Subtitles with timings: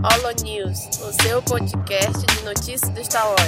[0.00, 3.38] Holo News, o seu podcast de notícias do Star Wars.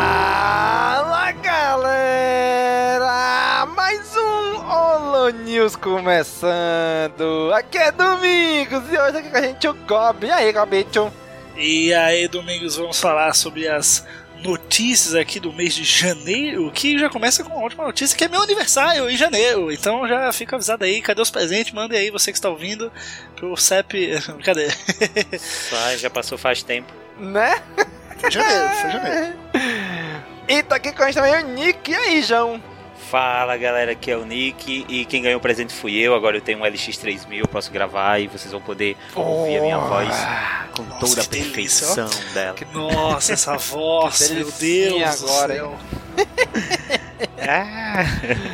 [0.00, 2.86] Fala galera!
[3.76, 7.52] Mais um Holo News começando!
[7.54, 10.26] Aqui é Domingos e hoje aqui com a gente o Gob.
[10.26, 11.12] E aí, Gobicho?
[11.62, 14.02] E aí, Domingos, vamos falar sobre as
[14.42, 18.28] notícias aqui do mês de janeiro, que já começa com a última notícia, que é
[18.28, 19.70] meu aniversário em janeiro.
[19.70, 21.74] Então já fica avisado aí, cadê os presentes?
[21.74, 22.90] Mandem aí, você que está ouvindo,
[23.36, 24.12] pro CEP.
[24.42, 24.68] Cadê?
[25.72, 26.90] Ah, já passou faz tempo.
[27.18, 27.62] Né?
[28.18, 29.38] Foi janeiro, foi janeiro.
[30.48, 31.90] E tá aqui com a gente também o Nick.
[31.90, 32.60] E aí, João?
[33.10, 36.14] Fala galera, aqui é o Nick e quem ganhou o presente fui eu.
[36.14, 39.78] Agora eu tenho um LX3000, eu posso gravar e vocês vão poder ouvir a minha
[39.78, 40.14] voz
[40.76, 42.56] com Nossa, toda a que delícia, perfeição dela.
[42.72, 45.78] Nossa, essa voz, Que meu Deus agora, céu.
[47.40, 48.04] Ah,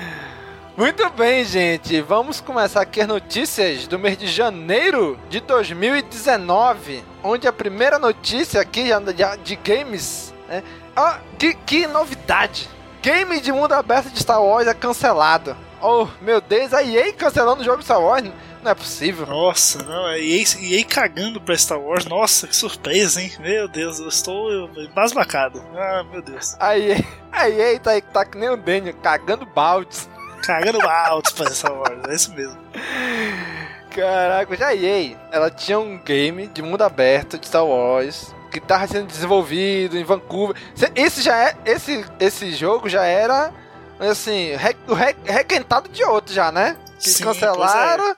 [0.75, 2.01] Muito bem, gente.
[2.01, 7.05] Vamos começar aqui as notícias do mês de janeiro de 2019.
[7.23, 10.33] Onde a primeira notícia aqui já de, de games.
[10.49, 10.63] Né?
[10.97, 12.75] Ah, que, que novidade!
[13.07, 15.57] Game de mundo aberto de Star Wars é cancelado.
[15.81, 18.29] Oh, meu Deus, a EA cancelando o jogo Star Wars?
[18.61, 19.25] Não é possível.
[19.25, 23.31] Nossa, não, e aí, e aí cagando pra Star Wars, nossa, que surpresa, hein?
[23.39, 25.65] Meu Deus, eu estou embasbacado.
[25.77, 26.57] Ah, meu Deus.
[26.59, 26.97] A EA,
[27.31, 30.09] a EA tá, tá que nem o Daniel, cagando baldes.
[30.43, 32.59] Cagando alto pra Star Wars, é isso mesmo.
[33.95, 38.67] Caraca, já a EA, ela tinha um game de mundo aberto de Star Wars que
[38.67, 40.57] tava sendo desenvolvido em Vancouver.
[40.75, 43.53] Se- Esse já é, esse, esse jogo já era
[43.99, 46.77] assim, re, re- requentado de outro já, né?
[46.99, 48.15] Que Sim, cancelaram.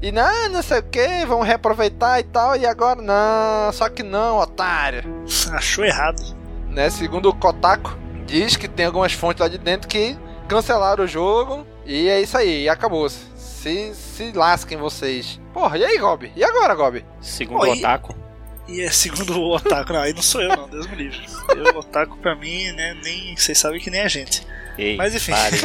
[0.00, 4.02] E não, não sei o que, vamos reaproveitar e tal, e agora não, só que
[4.02, 5.04] não, otário.
[5.52, 6.20] Achou errado.
[6.68, 7.96] Né, segundo o Kotaku,
[8.26, 10.18] diz que tem algumas fontes lá de dentro que
[10.48, 13.08] cancelaram o jogo, e é isso aí, e acabou.
[13.08, 15.40] Se, se lasquem vocês.
[15.54, 16.32] Porra, e aí, Gob?
[16.34, 17.04] E agora, Gob?
[17.20, 17.68] segundo Oi.
[17.68, 18.12] o Otaku,
[18.68, 21.20] E é segundo o Otaku, não, aí não sou eu não, Deus me livre.
[21.56, 24.46] Eu, Otaku pra mim, né, nem, vocês sabem que nem a gente.
[24.78, 25.32] ei, Mas enfim.
[25.32, 25.56] pare.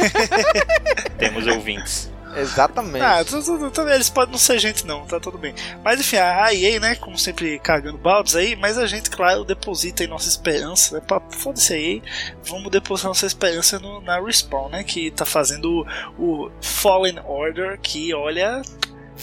[1.18, 2.10] temos ouvintes.
[2.36, 3.02] Exatamente.
[3.02, 5.54] Ah, tu- tu- tu- eles podem não ser gente não, tá tudo bem.
[5.82, 10.02] Mas enfim, a EA, né, como sempre cagando baldes aí, mas a gente, claro, deposita
[10.02, 12.00] aí nossa esperança, né, pra, foda-se a EA,
[12.44, 15.86] vamos depositar nossa esperança no- na Respawn, né, que tá fazendo
[16.18, 18.60] o, o Fallen Order, que, olha,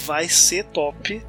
[0.06, 1.24] vai ser top.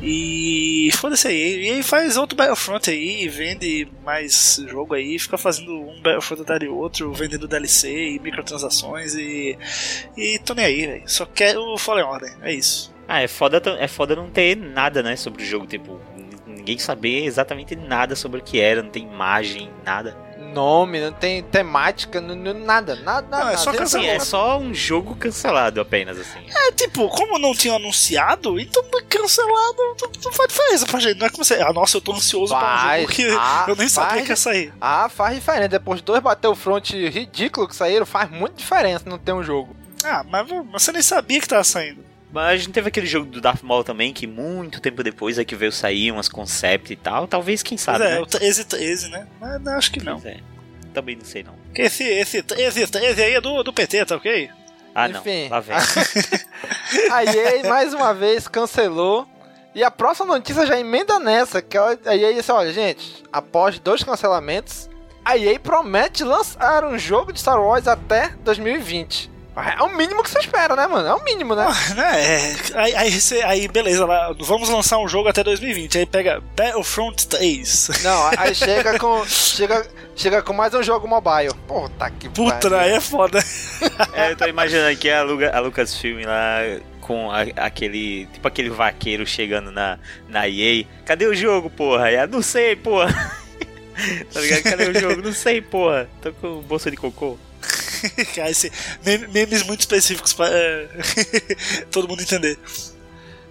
[0.00, 5.72] E foda-se aí, e aí faz outro Battlefront aí, vende mais jogo aí, fica fazendo
[5.72, 9.56] um Battlefront atrás de outro, vendendo DLC e microtransações e.
[10.16, 11.02] E tô nem aí, velho.
[11.06, 12.94] Só quero o Fallen Order, é isso.
[13.08, 16.00] Ah, é foda, é foda não ter nada, né, sobre o jogo, tipo,
[16.46, 20.25] ninguém saber exatamente nada sobre o que era, não tem imagem, nada.
[20.56, 23.56] Nome, não tem temática, não, não- nada, nada, Não, é nada.
[23.58, 24.06] só Eles- cancelar.
[24.06, 26.38] Assim, é só um jogo cancelado apenas, assim.
[26.48, 31.18] É tipo, como não tinha anunciado, então cancelado não, não faz diferença pra gente.
[31.18, 31.54] Não é como você.
[31.60, 33.00] Ah, nossa, eu tô ansioso pra um Faz.
[33.02, 34.22] jogo que Ah, eu nem sabia faz.
[34.24, 34.72] que ia sair.
[34.80, 35.68] Ah, faz diferença.
[35.68, 39.76] Depois de dois Battlefront ridículo que saíram, faz muita diferença não ter um jogo.
[40.04, 42.04] Ah, mas você nem sabia que tava saindo.
[42.32, 45.44] Mas a gente teve aquele jogo do Darth Maul também, que muito tempo depois é
[45.44, 47.26] que veio sair umas concept e tal.
[47.26, 48.20] Talvez, quem Pois sabe, é, né?
[48.20, 49.26] o 13 13, né?
[49.40, 50.20] Mas não, acho que não.
[50.20, 50.40] Pois é.
[50.92, 51.54] Também não sei não.
[51.66, 54.50] Porque esse, esse 13 13 aí é do, do PT, tá ok?
[54.94, 55.20] Ah, não.
[55.20, 55.48] Enfim.
[55.48, 55.76] Lá vem.
[57.12, 59.28] A EA mais uma vez cancelou.
[59.74, 63.78] E a próxima notícia já emenda nessa, que ela, a EA disse, olha, gente, após
[63.78, 64.88] dois cancelamentos,
[65.22, 69.30] a EA promete lançar um jogo de Star Wars até 2020.
[69.56, 71.08] É o mínimo que você espera, né, mano?
[71.08, 71.64] É o mínimo, né?
[71.66, 72.22] Ah, né?
[72.22, 75.96] É, aí, aí, você- aí, beleza, lá, vamos lançar um jogo até 2020.
[75.98, 77.88] Aí pega Battlefront 3.
[78.02, 79.24] Não, aí chega com.
[79.26, 81.54] Chega, chega com mais um jogo mobile.
[81.66, 82.78] Puta que Puta, pariu.
[82.78, 83.38] aí é foda.
[84.12, 86.58] É, eu tô imaginando aqui a, Luga, a Lucasfilm lá
[87.00, 88.26] com a- aquele.
[88.34, 90.84] Tipo aquele vaqueiro chegando na, na EA.
[91.06, 92.10] Cadê o jogo, porra?
[92.12, 93.08] E, ah, não sei, porra.
[94.34, 94.62] tá ligado?
[94.64, 95.22] Cadê o jogo?
[95.22, 96.08] Não sei, porra.
[96.20, 97.38] Tô com bolsa de cocô.
[98.48, 98.72] Esse,
[99.04, 100.88] meme- memes muito específicos pra é,
[101.90, 102.58] todo mundo entender.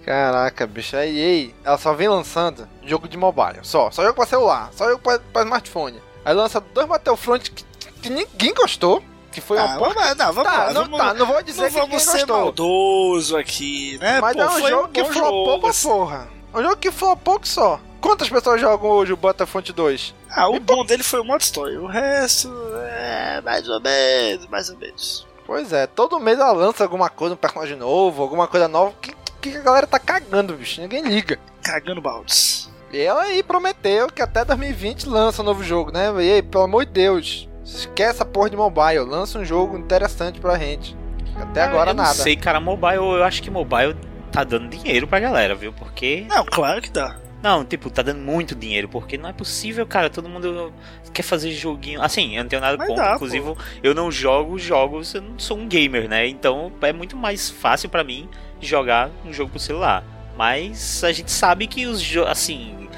[0.04, 3.58] Caraca, bicho, a EA, ela só vem lançando jogo de mobile.
[3.62, 6.00] Só, só jogo pra celular, só jogo pra, pra smartphone.
[6.24, 7.64] Aí lança dois Battlefront que,
[8.02, 9.02] que ninguém gostou.
[9.32, 9.94] Que foi uma Ah, porca.
[10.00, 10.72] vamos, não, vamos Tá, lá.
[10.72, 12.36] não, vamos, tá, não vou dizer não que vamos ser gostou.
[12.38, 14.18] maldoso aqui, né?
[14.20, 15.88] Mas Pô, é um jogo que bom flopou jogo, pra assim.
[15.88, 16.28] porra.
[16.54, 17.78] Um jogo que flopou que só.
[18.00, 20.14] Quantas pessoas jogam hoje o Battlefront 2?
[20.36, 21.78] Ah, o bom dele foi o modo story.
[21.78, 22.52] O resto
[22.90, 25.26] é mais ou menos, mais ou menos.
[25.46, 28.92] Pois é, todo mês ela lança alguma coisa, um personagem novo, alguma coisa nova.
[29.00, 30.80] Que, que a galera tá cagando, bicho.
[30.80, 31.38] Ninguém liga.
[31.62, 32.68] Cagando baldes.
[32.92, 36.12] E ela aí prometeu que até 2020 lança um novo jogo, né?
[36.22, 40.38] E aí, pelo amor de Deus, esquece essa porra de mobile, lança um jogo interessante
[40.38, 40.96] pra gente.
[41.34, 42.14] Até agora eu não nada.
[42.14, 43.96] sei, cara, mobile, eu acho que mobile
[44.32, 45.72] tá dando dinheiro pra galera, viu?
[45.72, 46.26] Porque.
[46.28, 47.16] Não, claro que dá.
[47.46, 50.10] Não, tipo, tá dando muito dinheiro, porque não é possível, cara.
[50.10, 50.72] Todo mundo
[51.12, 52.02] quer fazer joguinho.
[52.02, 53.04] Assim, eu não tenho nada Mas contra.
[53.04, 53.54] dá, Inclusive,
[53.84, 56.26] eu não jogo jogos, eu não sou um gamer, né?
[56.26, 58.28] Então é muito mais fácil pra mim
[58.60, 60.02] jogar um jogo pro celular.
[60.36, 62.88] Mas a gente sabe que os jogos, assim,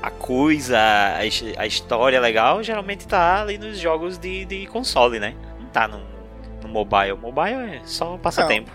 [0.00, 0.78] a coisa,
[1.18, 5.34] a, his- a história legal geralmente tá ali nos jogos de, de console, né?
[5.60, 6.00] Não tá no,
[6.62, 7.18] no mobile.
[7.20, 8.70] Mobile é só passatempo.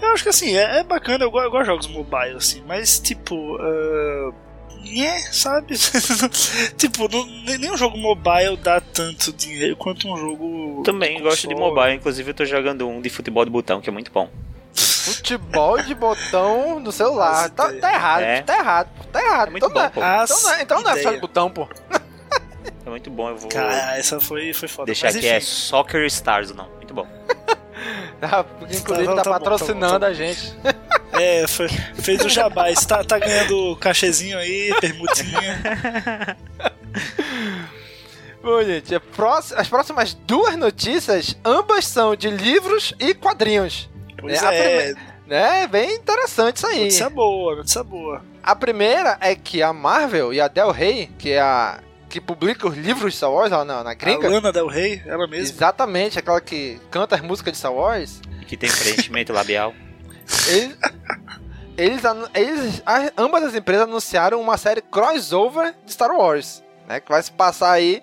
[0.00, 2.62] Eu acho que assim, é, é bacana, eu gosto, eu gosto de jogos mobile, assim,
[2.66, 3.34] mas tipo.
[3.36, 4.43] Uh...
[4.86, 5.74] É, sabe?
[6.76, 10.82] tipo, não, nem- nenhum jogo mobile dá tanto dinheiro quanto um jogo.
[10.84, 13.92] Também gosto de mobile, inclusive eu tô jogando um de futebol de botão, que é
[13.92, 14.28] muito bom.
[14.74, 17.50] Futebol de botão no celular.
[17.50, 18.42] Tá, tá errado, É.
[18.42, 19.48] tá errado, tá errado.
[19.48, 20.02] É muito então, não é, bom, pô.
[20.02, 21.68] As então, não é, então não é só de botão, pô.
[22.86, 24.86] É muito bom, eu vou Cara, essa foi, foi foda.
[24.86, 26.70] deixar Mas, aqui, é Soccer Stars o nome.
[26.76, 27.06] Muito bom.
[28.22, 30.06] Ah, porque Inclusive Tá, tá, tá bom, tá bom, patrocinando tá bom.
[30.06, 30.54] a gente.
[31.18, 32.84] É, foi- fez o jabás.
[32.84, 36.36] Tá, tá ganhando cachezinho aí, permutinha.
[38.42, 43.88] Bom, gente, a próxima- as próximas duas notícias, ambas são de livros e quadrinhos.
[44.20, 44.94] Pois É, a é,
[45.26, 45.66] Né?
[45.66, 46.80] Bem interessante isso aí.
[46.80, 48.22] notícia boa, notícia boa.
[48.42, 51.80] A primeira é que a Marvel e a Del Rey, que é a
[52.10, 55.02] que publica os livros de Star Wars lá na, na A gringa, Lana Del Rey,
[55.04, 55.48] ela mesma.
[55.52, 59.74] exatamente aquela que canta as músicas de Star Wars, E que tem preenchimento labial.
[60.46, 60.76] Eles,
[61.76, 62.02] eles,
[62.34, 62.82] eles-
[63.16, 67.00] ambas as empresas anunciaram uma série crossover de Star Wars, né?
[67.00, 68.02] Que vai se passar aí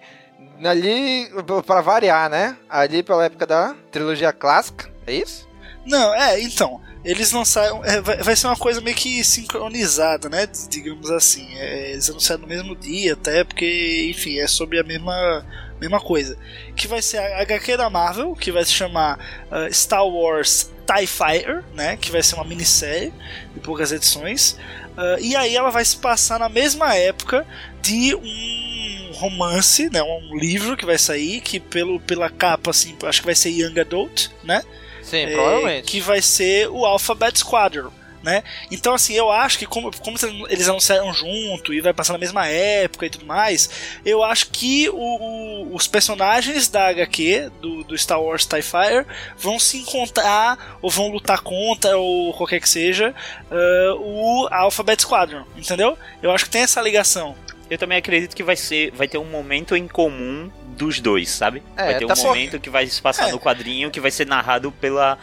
[0.64, 1.30] ali
[1.66, 2.58] para variar, né?
[2.70, 5.50] Ali pela época da trilogia clássica, é isso?
[5.86, 6.80] Não, é, então.
[7.04, 7.84] Eles lançaram.
[7.84, 10.48] é, vai, vai ser uma coisa meio que sincronizada, né?
[10.70, 11.48] Digamos assim.
[11.58, 15.44] É, eles anunciaram no mesmo dia, até porque, enfim, é sobre a mesma,
[15.80, 16.38] mesma coisa.
[16.76, 19.18] Que vai ser a HQ da Marvel, que vai se chamar
[19.50, 21.98] ah, Star Wars TIE Fighter, né?
[21.98, 23.14] Que vai ser uma minissérie
[23.54, 24.58] de poucas edições.
[24.98, 27.46] Ah, e aí ela vai se passar na mesma época
[27.82, 30.02] de um romance, né?
[30.02, 33.80] Um livro que vai sair, que pelo, pela capa, assim, acho que vai ser Young
[33.80, 34.64] Adult, né?
[35.02, 35.86] Sim, É, provavelmente.
[35.86, 37.92] Que vai ser o Alphabet Squadron.
[38.24, 38.44] Né?
[38.70, 40.16] Então, assim, eu acho que como, como
[40.48, 43.68] eles anunciaram junto e vai passar na mesma época e tudo mais,
[44.06, 49.08] eu acho que o- o- os personagens da HQ, do, do Star Wars TIE Fighter,
[49.38, 53.12] vão se encontrar ou vão lutar contra, ou qualquer que seja,
[53.50, 55.98] ah, o Alphabet Squadron, entendeu?
[56.22, 57.36] Eu acho que tem essa ligação.
[57.72, 61.64] Eu também acredito que vai ser, vai ter um momento em comum dos dois, sabe?
[61.76, 63.32] É, vai ter tá um momento que vai se passar É.
[63.32, 65.18] no quadrinho que vai ser narrado pela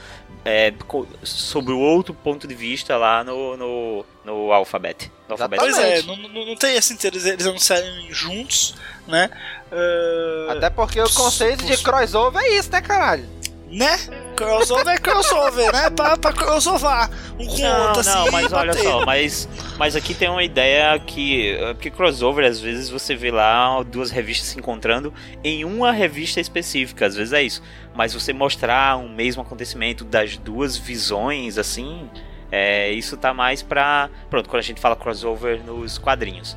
[0.48, 0.72] é,
[1.22, 5.10] sobre o outro ponto de vista lá no no, no alfabeto.
[5.28, 5.62] No alfabeto.
[5.62, 8.74] Pois é, não, não, não tem assim, eles, eles anunciarem juntos,
[9.06, 9.28] né?
[9.70, 13.28] Ah, Até porque o conceito de crossover é isso, né, caralho?
[13.70, 13.98] Né?
[14.38, 15.90] Crossover é crossover, né?
[15.90, 18.10] Pra, pra crossover um com Não, outro assim.
[18.10, 19.48] não, mas olha só, mas,
[19.78, 21.56] mas aqui tem uma ideia que.
[21.74, 25.12] Porque crossover, às vezes, você vê lá duas revistas se encontrando
[25.42, 27.62] em uma revista específica, às vezes é isso.
[27.94, 32.08] Mas você mostrar um mesmo acontecimento das duas visões, assim,
[32.50, 34.08] é, isso tá mais pra.
[34.30, 36.56] Pronto, quando a gente fala crossover nos quadrinhos.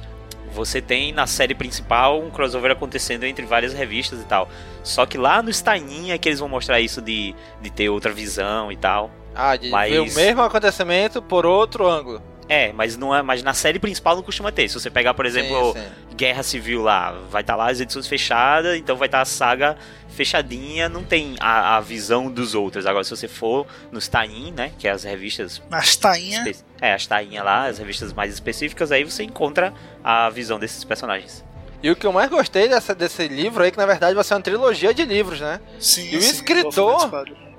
[0.51, 4.49] Você tem na série principal um crossover acontecendo entre várias revistas e tal.
[4.83, 8.11] Só que lá no Staininha é que eles vão mostrar isso de, de ter outra
[8.11, 9.09] visão e tal.
[9.33, 12.21] Ah, de Mas- ver o mesmo acontecimento por outro ângulo.
[12.54, 14.68] É, mas não é, mas na série principal não costuma ter.
[14.68, 16.16] Se você pegar, por exemplo, Sim, sim.
[16.18, 19.78] Guerra Civil lá, vai estar lá as edições fechadas, então vai estar a saga
[20.10, 22.86] fechadinha, não tem a, a visão dos outros.
[22.86, 26.46] Agora, se você for no Tain, né, que é as revistas Nas tainhas.
[26.46, 30.84] espe- é, as tainha lá, as revistas mais específicas, aí você encontra a visão desses
[30.84, 31.46] personagens.
[31.81, 34.34] E o que eu mais gostei dessa, desse livro aí, que na verdade vai ser
[34.34, 35.62] uma trilogia de livros, né?
[35.80, 37.10] Sim, E o sim, escritor?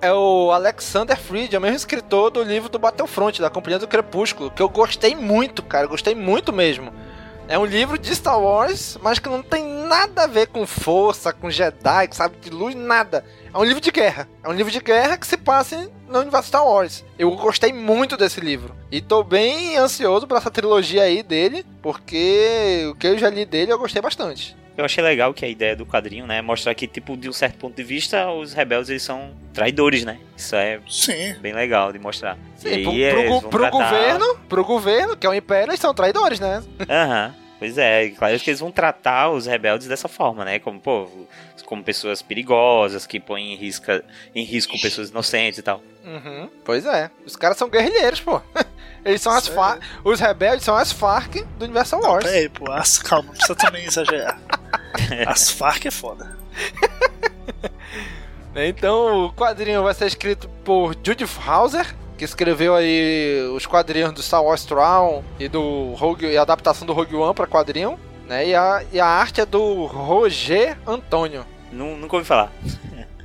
[0.02, 3.87] É o Alexander Freed, é o mesmo escritor do livro do Battlefront, da Companhia do
[3.87, 6.92] Crepúsculo, que eu gostei muito, cara, gostei muito mesmo.
[7.47, 11.32] É um livro de Star Wars, mas que não tem nada a ver com força,
[11.32, 13.25] com Jedi, sabe de luz, nada.
[13.54, 14.28] É um livro de guerra.
[14.42, 17.04] É um livro de guerra que se passa no universo Star Wars.
[17.16, 18.75] Eu gostei muito desse livro.
[18.90, 23.44] E tô bem ansioso pra essa trilogia aí dele, porque o que eu já li
[23.44, 24.56] dele eu gostei bastante.
[24.76, 27.33] Eu achei legal que a ideia do quadrinho, né, é mostrar que, tipo, de um
[27.33, 30.19] certo ponto de vista, os rebeldes, eles são traidores, né?
[30.37, 31.35] Isso é Sim.
[31.41, 32.38] bem legal de mostrar.
[32.57, 35.71] Sim, E pro, aí, pro vão pro tratar- governo, pro governo, que é o Império,
[35.71, 36.62] eles são traidores, né?
[36.88, 37.35] Aham.
[37.59, 40.59] Pois é, claro que eles vão tratar os rebeldes dessa forma, né?
[40.59, 41.09] Como, pô,
[41.64, 45.81] como pessoas perigosas, que põem em, risca, em risco pessoas inocentes e tal.
[46.05, 47.09] Uhum, pois é.
[47.25, 48.41] Os caras são guerrilheiros, pô.
[49.05, 49.81] Eles são as Farc.
[50.05, 52.25] Os rebeldes são as Farc do Universal Wars.
[52.25, 54.41] Peraí, pô, as, calma, não precisa também exagerar.
[55.27, 56.37] As Farc é foda.
[58.55, 61.87] Então o quadrinho vai ser escrito por Judith Hauser,
[62.19, 66.87] que escreveu aí os quadrinhos do Star Wars Tron e do Rogue, e a adaptação
[66.87, 68.47] do Rogue One para quadrinho, né?
[68.47, 71.47] E a, e a arte é do Roger Antônio.
[71.73, 72.53] Não, nunca ouvi falar.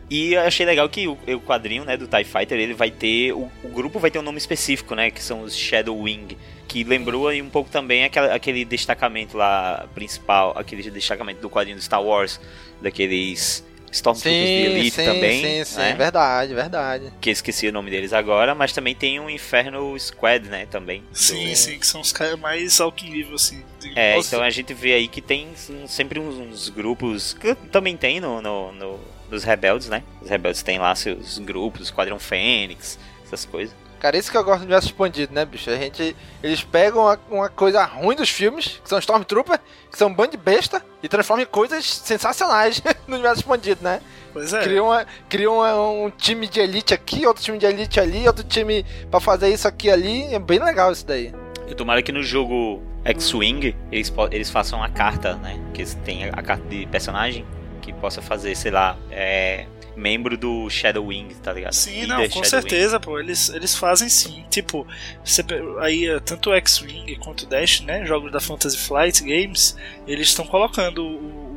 [0.10, 3.34] E eu achei legal que o, o quadrinho, né, do TIE Fighter, ele vai ter.
[3.34, 5.12] O, o, grupo vai ter um nome específico, né?
[5.12, 6.38] Que são os Shadow Wing.
[6.68, 11.78] Que lembrou aí um pouco também aquela, aquele destacamento lá principal, aquele destacamento do quadrinho
[11.78, 12.40] do Star Wars,
[12.82, 15.44] daqueles Stormtroopers de Elite sim, também.
[15.44, 15.96] Sim, sim, né?
[15.96, 17.14] verdade, verdade.
[17.22, 20.66] Que eu esqueci o nome deles agora, mas também tem um Inferno Squad, né?
[20.66, 21.04] Também.
[21.14, 21.56] Sim, do...
[21.56, 23.64] sim, que são os caras mais alto nível, assim.
[23.96, 24.36] É, Nossa.
[24.36, 25.50] então a gente vê aí que tem
[25.88, 27.34] sempre uns, uns grupos.
[27.34, 30.04] Que também tem no, no, no, nos Rebeldes, né?
[30.22, 33.76] Os Rebeldes têm lá seus grupos, Esquadrão Fênix, essas coisas.
[34.00, 35.70] Cara, isso que eu gosto do universo expandido, né, bicho?
[35.70, 36.16] A gente.
[36.44, 39.60] Eles pegam uma, uma, coisa ruim dos filmes, que são Stormtrooper,
[39.92, 44.00] que são um bando de besta, e transformam em coisas sensacionais no universo expandido, né?
[44.32, 44.62] Pois é.
[44.62, 48.44] Criam, uma, criam uma, um time de elite aqui, outro time de elite ali, outro
[48.44, 50.32] time para fazer isso aqui ali.
[50.32, 51.34] É bem legal isso daí.
[51.68, 55.60] Eu tomara que no jogo X-Wing eles, eles façam a carta, né?
[55.74, 57.46] Que eles têm a carta de personagem
[57.94, 59.66] que possa fazer, sei lá, é,
[59.96, 61.74] membro do Shadow Wing, tá ligado?
[61.74, 63.06] Sim, Líder não, com Shadow certeza, Wing.
[63.06, 63.20] pô.
[63.20, 64.46] Eles, eles fazem sim.
[64.50, 64.86] Tipo,
[65.24, 65.44] você,
[65.80, 68.06] aí tanto o X-Wing quanto o Dash, né?
[68.06, 69.76] Jogos da Fantasy Flight Games,
[70.08, 71.48] eles estão colocando o,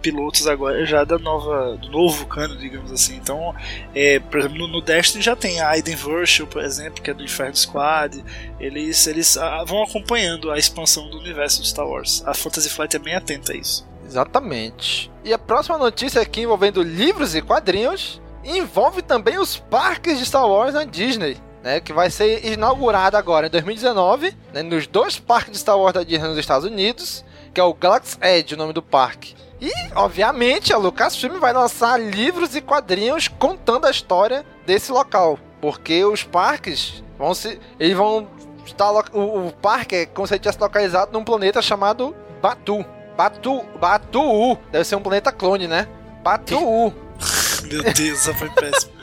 [0.00, 3.16] pilotos agora já da nova do novo cano, digamos assim.
[3.16, 3.54] Então,
[3.94, 7.14] é, por exemplo, no, no Destiny já tem a Aiden Virtue, por exemplo, que é
[7.14, 8.24] do Inferno Squad.
[8.58, 12.22] Eles eles a, vão acompanhando a expansão do universo de Star Wars.
[12.26, 13.89] A Fantasy Flight é bem atenta a isso.
[14.10, 15.10] Exatamente.
[15.24, 20.48] E a próxima notícia aqui envolvendo livros e quadrinhos envolve também os parques de Star
[20.48, 21.38] Wars na Disney.
[21.62, 25.92] Né, que vai ser inaugurado agora em 2019, né, nos dois parques de Star Wars
[25.92, 29.36] da Disney nos Estados Unidos, que é o Galaxy Edge, o nome do parque.
[29.60, 36.02] E, obviamente, a Lucasfilm vai lançar livros e quadrinhos contando a história desse local, porque
[36.02, 38.26] os parques vão se, eles vão
[38.64, 42.86] estar o, o parque é como se ele tivesse localizado num planeta chamado Batu.
[43.20, 45.86] Batu, Batu, deve ser um planeta clone, né?
[46.22, 46.56] Batu.
[47.68, 48.94] Meu Deus, essa foi péssimo.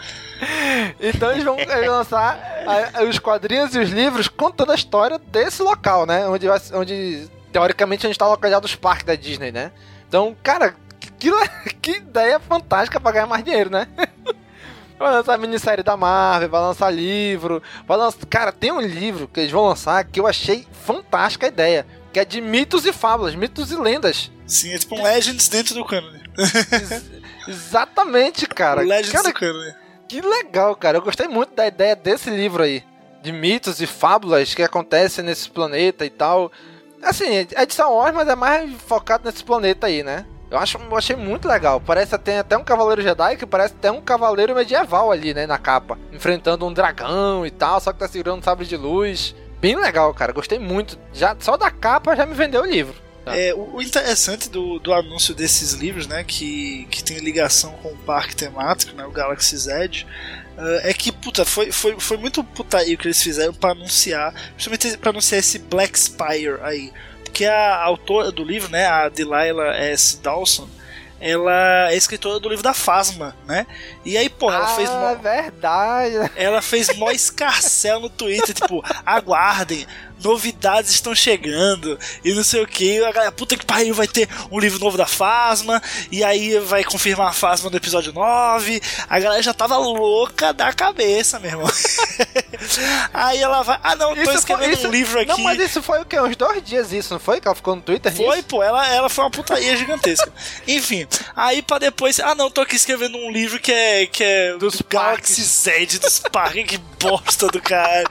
[0.99, 1.55] então eles vão
[1.85, 2.39] lançar
[3.07, 6.27] os quadrinhos e os livros contando a história desse local, né?
[6.27, 9.71] Onde, onde teoricamente a gente está localizado os parques da Disney, né?
[10.07, 11.29] Então, cara, que,
[11.79, 13.87] que ideia fantástica pra ganhar mais dinheiro, né?
[14.97, 18.25] Vai lançar minissérie da Marvel, vai lançar livro, vai lançar...
[18.25, 21.85] Cara, tem um livro que eles vão lançar que eu achei fantástica a ideia
[22.17, 24.31] que é de mitos e fábulas, mitos e lendas.
[24.47, 26.19] Sim, é tipo um Legends dentro do cânone.
[26.35, 27.03] Ex
[27.47, 28.81] exatamente, cara.
[28.81, 29.75] O Legends cara, do cânone.
[30.07, 30.97] Que legal, cara.
[30.97, 32.83] Eu gostei muito da ideia desse livro aí.
[33.21, 36.51] De mitos e fábulas que acontecem nesse planeta e tal.
[37.03, 40.25] Assim, é de Star Wars, mas é mais focado nesse planeta aí, né?
[40.49, 41.79] Eu, acho, eu achei muito legal.
[41.79, 45.59] Parece tem até um cavaleiro Jedi que parece até um cavaleiro medieval ali, né, na
[45.59, 45.99] capa.
[46.11, 49.35] Enfrentando um dragão e tal, só que tá segurando um sabre de luz.
[49.59, 50.31] Bem legal, cara.
[50.31, 50.97] Gostei muito.
[51.13, 52.95] Já Só da capa já me vendeu o livro.
[53.27, 53.37] Tá.
[53.37, 57.97] É, o, interessante do, do anúncio desses livros, né, que, que tem ligação com o
[57.97, 60.05] parque temático, né, o Galaxy Z,
[60.57, 64.97] uh, é que, puta, foi, foi, foi muito putaria que eles fizeram para anunciar, principalmente
[64.97, 66.93] para anunciar esse Black Spire aí.
[67.21, 70.21] Porque a autora do livro, né, a Delilah S.
[70.21, 70.69] Dawson,
[71.19, 73.65] ela é escritora do livro da Fasma, né?
[74.07, 74.89] E aí, pô, ela ah, fez.
[74.89, 76.31] É verdade.
[76.37, 79.85] Ela fez mó escarcel no Twitter, tipo, aguardem,
[80.23, 83.03] novidades estão chegando e não sei o que.
[83.03, 86.83] A galera, puta que pariu, vai ter um livro novo da Fasma, e aí vai
[86.83, 88.81] confirmar a Fasma no episódio 9.
[89.09, 91.67] A galera já tava louca da cabeça, meu irmão.
[93.13, 95.29] aí ela vai, ah não, tô isso escrevendo foi, isso, um livro aqui.
[95.29, 96.19] Não, mas isso foi o quê?
[96.19, 97.39] Uns dois dias isso, não foi?
[97.39, 100.31] Que ela ficou no Twitter Foi, pô, ela, ela foi uma putaria gigantesca.
[100.67, 104.57] Enfim, aí pra depois, ah não, tô aqui escrevendo um livro que é, que é
[104.57, 108.03] dos do Galaxy Z, dos parques, que bosta do cara.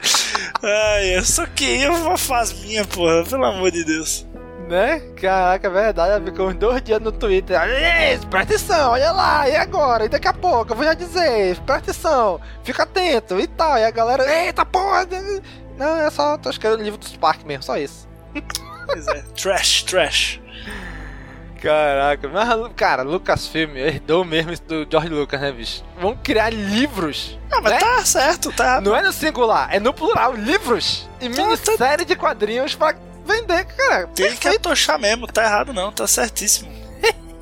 [0.61, 4.25] Ai, eu só queria uma fase minha, porra, pelo amor de Deus.
[4.67, 4.99] Né?
[5.15, 6.11] Caraca, é verdade.
[6.11, 7.57] Ela ficou uns dois dias no Twitter.
[8.29, 10.05] Presta atenção, olha lá, e agora?
[10.05, 13.77] E daqui a pouco, eu vou já dizer, presta atenção, fica atento e tal.
[13.77, 15.07] E a galera, eita porra!
[15.77, 18.07] Não, é só, tô escrevendo o livro dos parques mesmo, só isso.
[18.85, 20.41] Pois é, trash, trash.
[21.67, 25.83] Caraca, mas, cara, Lucasfilm herdou mesmo isso do George Lucas, né, bicho?
[25.99, 27.37] Vão criar livros.
[27.51, 27.79] Ah, mas né?
[27.79, 28.79] tá certo, tá.
[28.79, 32.03] Não é no singular, é no plural, livros e tá, minissérie tá...
[32.05, 32.95] de quadrinhos pra
[33.25, 34.07] vender, cara.
[34.07, 36.71] Tem que atochar mesmo, tá errado não, tá certíssimo.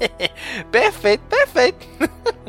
[0.71, 1.87] Perfeito, perfeito.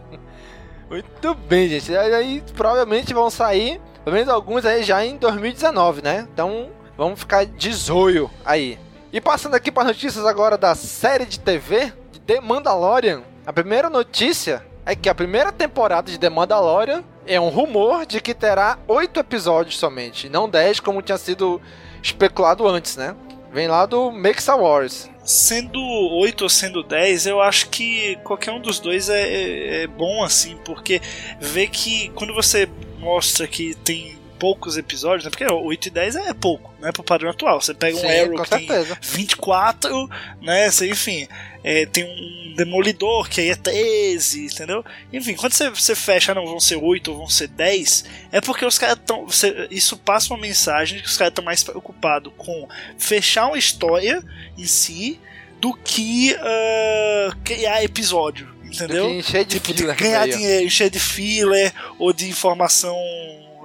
[0.89, 1.95] Muito bem, gente.
[1.95, 6.27] Aí provavelmente vão sair, pelo menos alguns aí já em 2019, né?
[6.33, 8.79] Então vamos ficar de zoio aí.
[9.13, 13.23] E passando aqui para notícias agora da série de TV de The Mandalorian.
[13.47, 18.21] A primeira notícia é que a primeira temporada de The Mandalorian é um rumor de
[18.21, 21.61] que terá oito episódios somente, não dez como tinha sido
[22.03, 23.15] especulado antes, né?
[23.53, 25.09] Vem lá do Makes Wars.
[25.25, 29.87] Sendo 8 ou sendo 10, eu acho que qualquer um dos dois é, é, é
[29.87, 31.01] bom assim, porque
[31.41, 35.31] vê que quando você mostra que tem poucos episódios, né?
[35.31, 36.93] Porque 8 e 10 é pouco, né?
[36.93, 37.61] Pro padrão atual.
[37.61, 38.99] Você pega Sim, um Arrow que tem certeza.
[39.03, 40.11] 24,
[40.43, 40.71] né?
[40.71, 41.27] Você, enfim,
[41.65, 44.85] é, tem um Demolidor que aí é 13, entendeu?
[45.13, 48.65] Enfim, quando você, você fecha, não, vão ser 8 ou vão ser 10, é porque
[48.65, 49.27] os caras estão.
[49.71, 52.67] Isso passa uma mensagem que os caras estão mais preocupados com
[52.97, 54.25] fechar uma história
[54.57, 55.21] em si
[55.61, 58.49] do que uh, criar episódio.
[58.65, 59.05] Entendeu?
[59.05, 62.97] Do que encher de tipo, filler de ganhar dinheiro, encher de filler ou de informação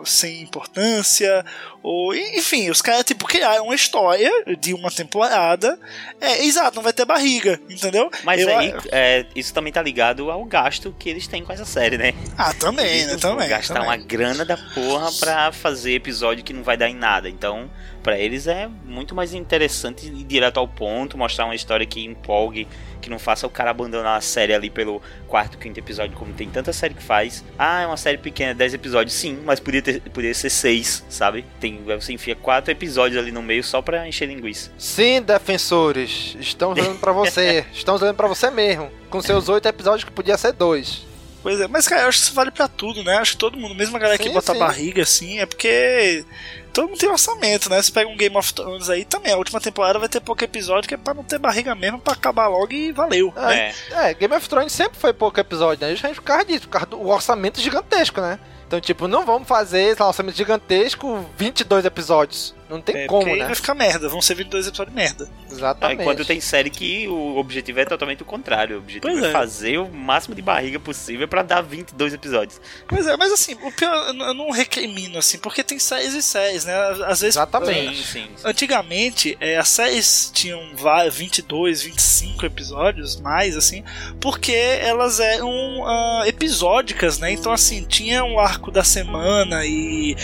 [0.05, 1.45] sem importância,
[1.83, 5.77] ou enfim, os caras tipo criaram uma história de uma temporada.
[6.19, 8.09] É, exato, não vai ter barriga, entendeu?
[8.23, 11.65] Mas Eu- aí, é, isso também tá ligado ao gasto que eles têm com essa
[11.65, 12.13] série, né?
[12.37, 13.17] Ah, também, Eles né?
[13.17, 13.49] Também.
[13.49, 13.89] gastar também.
[13.89, 17.29] uma grana da porra pra fazer episódio que não vai dar em nada.
[17.29, 17.69] Então,
[18.03, 22.67] pra eles é muito mais interessante ir direto ao ponto, mostrar uma história que empolgue,
[23.01, 26.47] que não faça o cara abandonar a série ali pelo quarto, quinto episódio, como tem
[26.49, 27.43] tanta série que faz.
[27.57, 31.43] Ah, é uma série pequena, 10 episódios, sim, mas podia, ter, podia ser 6, sabe?
[31.59, 34.71] Tem, você enfia quatro episódios ali no meio só pra encher linguiça.
[34.77, 37.65] Sim, defensores, estamos olhando pra você.
[37.73, 38.91] estamos olhando pra você mesmo.
[39.09, 41.05] Com seus oito episódios que podia ser dois.
[41.43, 43.17] Pois é, mas cara, eu acho que isso vale pra tudo, né?
[43.17, 44.59] Acho que todo mundo, mesmo a galera que Sim, bota sim.
[44.59, 46.23] barriga assim, é porque
[46.71, 47.81] todo mundo tem orçamento, né?
[47.81, 50.87] Você pega um Game of Thrones aí também, a última temporada vai ter pouco episódio,
[50.87, 53.33] que é pra não ter barriga mesmo, pra acabar logo e valeu.
[53.35, 55.93] É, é, Game of Thrones sempre foi pouco episódio, né?
[55.93, 58.37] Justamente por causa disso, por causa do orçamento gigantesco, né?
[58.71, 62.55] Então, tipo, não vamos fazer esse orçamento gigantesco 22 episódios.
[62.71, 63.45] Não tem É, como, né?
[63.45, 65.29] vai ficar merda, vão ser 22 episódios de merda.
[65.51, 66.01] Exatamente.
[66.01, 68.77] Enquanto tem série que o objetivo é totalmente o contrário.
[68.77, 69.27] O objetivo Pois é.
[69.27, 69.31] é.
[69.31, 72.59] fazer o máximo de barriga possível pra dar 22 episódios.
[72.87, 76.65] Pois é, mas assim, o pior, eu não- recrimino, assim, porque tem séries e séries,
[76.65, 76.73] né?
[77.05, 77.35] Às vezes.
[77.35, 77.97] Exatamente.
[77.97, 78.27] Sim, sim.
[78.35, 78.43] sim.
[78.45, 83.83] Antigamente, é, as séries tinham va- 22, 25 episódios, mais assim,
[84.19, 85.51] porque elas eram
[85.85, 87.31] ah, episódicas, né?
[87.31, 90.15] Então, assim, tinha um arco da semana e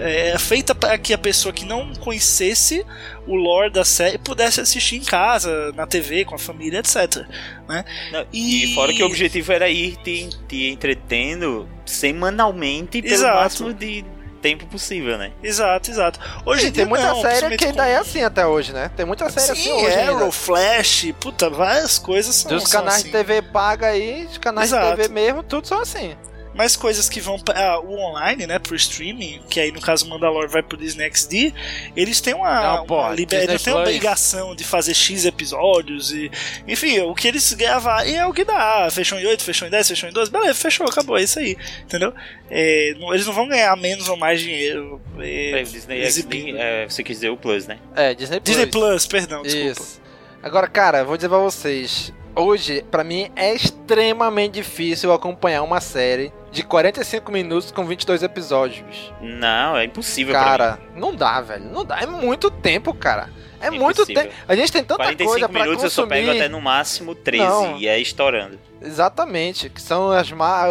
[0.00, 2.84] é, é feita para que a pessoa que não conhecesse
[3.26, 7.24] o lore da série pudesse assistir em casa, na TV, com a família, etc.
[7.68, 7.84] Né?
[8.12, 8.74] Não, E- e...
[8.74, 13.36] fora que o objetivo era ir te, te entretendo semanalmente pelo Exato.
[13.36, 14.04] máximo de
[14.40, 15.30] tempo possível, né?
[15.40, 16.18] Exato, exato.
[16.44, 18.90] Hoje tem muita não, série que ainda com- é assim até hoje, né?
[18.96, 20.32] Tem muita série assim Sim, hoje Arrow, ainda.
[20.32, 23.04] Flash, puta, várias coisas são, Dos são canais assim.
[23.06, 24.96] de TV paga aí, os canais Exato.
[24.96, 26.16] de TV mesmo, tudo são assim.
[26.54, 30.08] Mais coisas que vão para o online, né, pro streaming, que aí no caso o
[30.10, 31.52] Mandalor vai pro Disney XD,
[31.96, 35.24] eles têm uma, Não, pô, uma liber- Disney eles têm uma obrigação de fazer X
[35.24, 36.30] episódios e
[36.68, 38.88] enfim, o que eles gravarem é o que dá.
[38.90, 41.56] Fechou em 8, fechou em 10, fechou em 12, beleza, fechou, acabou, é isso aí,
[41.82, 42.12] entendeu?
[42.50, 46.56] É, não- eles não vão ganhar menos ou mais dinheiro é, É, o Disney exibindo.
[46.56, 47.78] XD, é, você quis dizer o Plus, né?
[47.96, 48.44] É, Disney Plus.
[48.56, 49.70] Disney Plus, perdão, desculpa.
[49.80, 50.02] Isso.
[50.42, 52.12] Agora, cara, vou dizer pra vocês.
[52.34, 59.12] Hoje, pra mim, é extremamente difícil acompanhar uma série de 45 minutos com 22 episódios.
[59.20, 61.64] Não, é impossível Cara, não dá, velho.
[61.64, 62.00] Não dá.
[62.00, 63.28] É muito tempo, cara.
[63.60, 64.32] É muito tempo.
[64.48, 66.26] A gente tem tanta 45 coisa pra minutos eu só consumir.
[66.26, 67.78] pego até no máximo 13 Não.
[67.78, 68.58] e é estourando.
[68.80, 69.68] Exatamente.
[69.68, 70.28] Que são as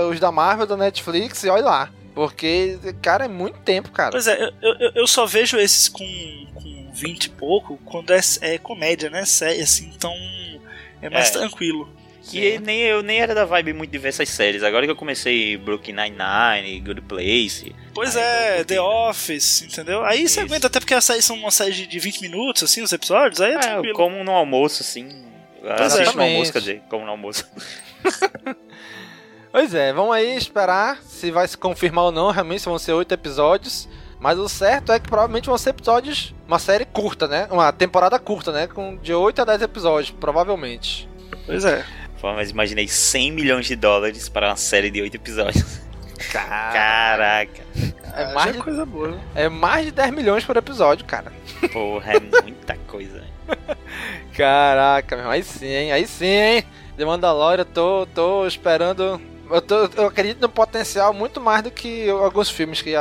[0.09, 1.89] os da Marvel, da Netflix e olha lá.
[2.13, 4.11] Porque, cara, é muito tempo, cara.
[4.11, 6.03] Pois é, eu, eu, eu só vejo esses com,
[6.55, 9.23] com 20 e pouco quando é, é comédia, né?
[9.23, 10.13] Série, assim, então
[11.01, 11.31] é mais É.
[11.31, 11.89] tranquilo.
[12.31, 14.61] E nem, eu nem era da vibe muito de ver essas séries.
[14.61, 17.75] Agora que eu comecei Brooklyn Nine-Nine, Good Place.
[17.95, 18.79] Pois é, The.
[18.79, 20.03] Office, entendeu?
[20.05, 20.39] Aí você Isso.
[20.41, 23.41] aguenta, até porque as séries são uma série de, de 20 minutos, assim, os episódios,
[23.41, 23.95] aí é, É, tranquilo.
[23.95, 25.09] como no almoço, assim.
[25.61, 26.31] Pois Assisto no Exatamente.
[26.33, 27.45] almoço, quer dizer, como no almoço.
[29.51, 32.31] Pois é, vamos aí esperar se vai se confirmar ou não.
[32.31, 33.87] Realmente se vão ser oito episódios.
[34.21, 36.33] Mas o certo é que provavelmente vão ser episódios.
[36.47, 37.47] Uma série curta, né?
[37.49, 38.67] Uma temporada curta, né?
[38.67, 41.09] Com de 8 a 10 episódios, provavelmente.
[41.45, 41.83] Pois é.
[42.21, 45.81] Pô, Mas imaginei 100 milhões de dólares para uma série de 8 episódios.
[46.31, 47.61] Caraca.
[48.13, 49.07] É Ah, mais, de, é coisa boa.
[49.09, 49.19] né?
[49.33, 51.31] é mais de 10 milhões por episódio, cara.
[51.73, 53.23] Porra, é muita coisa.
[54.37, 55.29] Caraca, meu.
[55.29, 55.91] Aí sim, hein?
[55.91, 56.63] Aí sim, hein?
[56.97, 59.19] The Mandalorian, tô, tô esperando.
[59.51, 62.93] Eu, tô- eu acredito no potencial muito mais do que alguns filmes que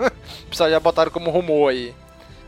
[0.48, 1.94] pessoal já botaram como rumor aí.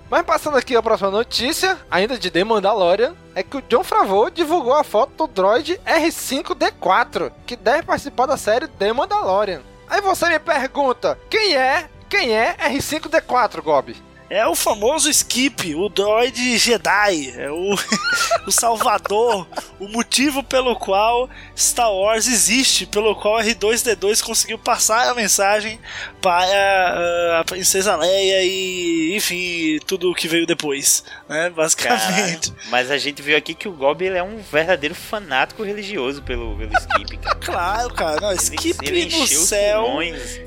[0.09, 4.29] Mas passando aqui a próxima notícia, ainda de The Mandalorian, é que o John Favreau
[4.29, 9.61] divulgou a foto do droid R5D4, que deve participar da série The Mandalorian.
[9.89, 13.95] Aí você me pergunta, quem é, quem é R5D4, Gob?
[14.31, 17.75] É o famoso Skip, o droid Jedi, é o,
[18.47, 19.45] o salvador,
[19.81, 25.81] o motivo pelo qual Star Wars existe, pelo qual R2D2 conseguiu passar a mensagem
[26.23, 32.51] para uh, a princesa Leia e, enfim, tudo o que veio depois, né, basicamente.
[32.53, 36.23] Cara, mas a gente viu aqui que o Gob ele é um verdadeiro fanático religioso
[36.23, 37.37] pelo, pelo Skip, cara.
[37.41, 40.03] claro, cara, não, Skip ele, ele no céu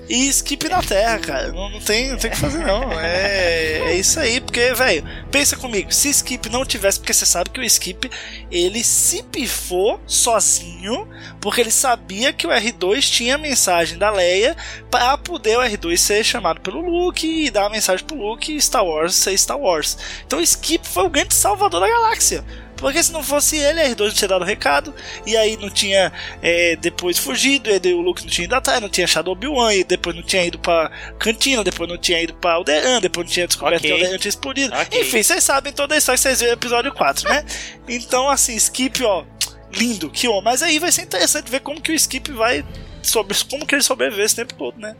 [0.09, 3.93] e Skip na terra, cara, não, não, tem, não tem o que fazer não, é
[3.93, 7.59] é isso aí, porque, velho, pensa comigo, se Skip não tivesse, porque você sabe que
[7.59, 8.09] o Skip,
[8.51, 11.07] ele se pifou sozinho,
[11.39, 14.55] porque ele sabia que o R2 tinha a mensagem da Leia
[14.89, 18.61] para poder o R2 ser chamado pelo Luke e dar a mensagem pro Luke e
[18.61, 19.97] Star Wars ser Star Wars.
[20.25, 20.41] Então o
[20.73, 22.43] Skip foi o grande salvador da galáxia.
[22.75, 24.93] Porque se não fosse ele, a R2 não tinha dado o recado,
[25.25, 28.89] e aí não tinha é, depois fugido, e o Luke não tinha ido atrás, não
[28.89, 32.53] tinha achado Obi-Wan, e depois não tinha ido pra cantina, depois não tinha ido pra
[32.53, 33.89] Alderan, depois não tinha descoberto okay.
[33.89, 34.75] que o Alderan tinha explodido.
[34.75, 35.01] Okay.
[35.01, 37.45] Enfim, vocês sabem toda a história que vocês viram no episódio 4, né?
[37.87, 39.23] então, assim, Skip, ó,
[39.71, 40.43] lindo, que homem.
[40.43, 42.65] Mas aí vai ser interessante ver como que o Skip vai
[43.03, 44.95] sobre como que ele sobreviveu esse tempo todo, né?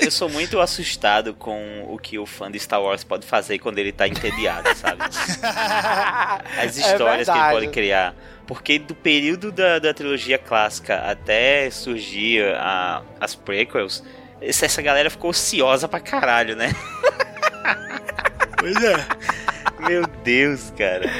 [0.00, 3.78] Eu sou muito assustado com o que o fã de Star Wars pode fazer quando
[3.78, 5.02] ele tá entediado, sabe?
[6.56, 8.14] As é histórias é que ele pode criar.
[8.46, 14.02] Porque do período da, da trilogia clássica até surgir a, as prequels,
[14.40, 16.72] essa galera ficou ociosa pra caralho, né?
[18.58, 19.06] Pois é.
[19.86, 21.10] Meu Deus, cara.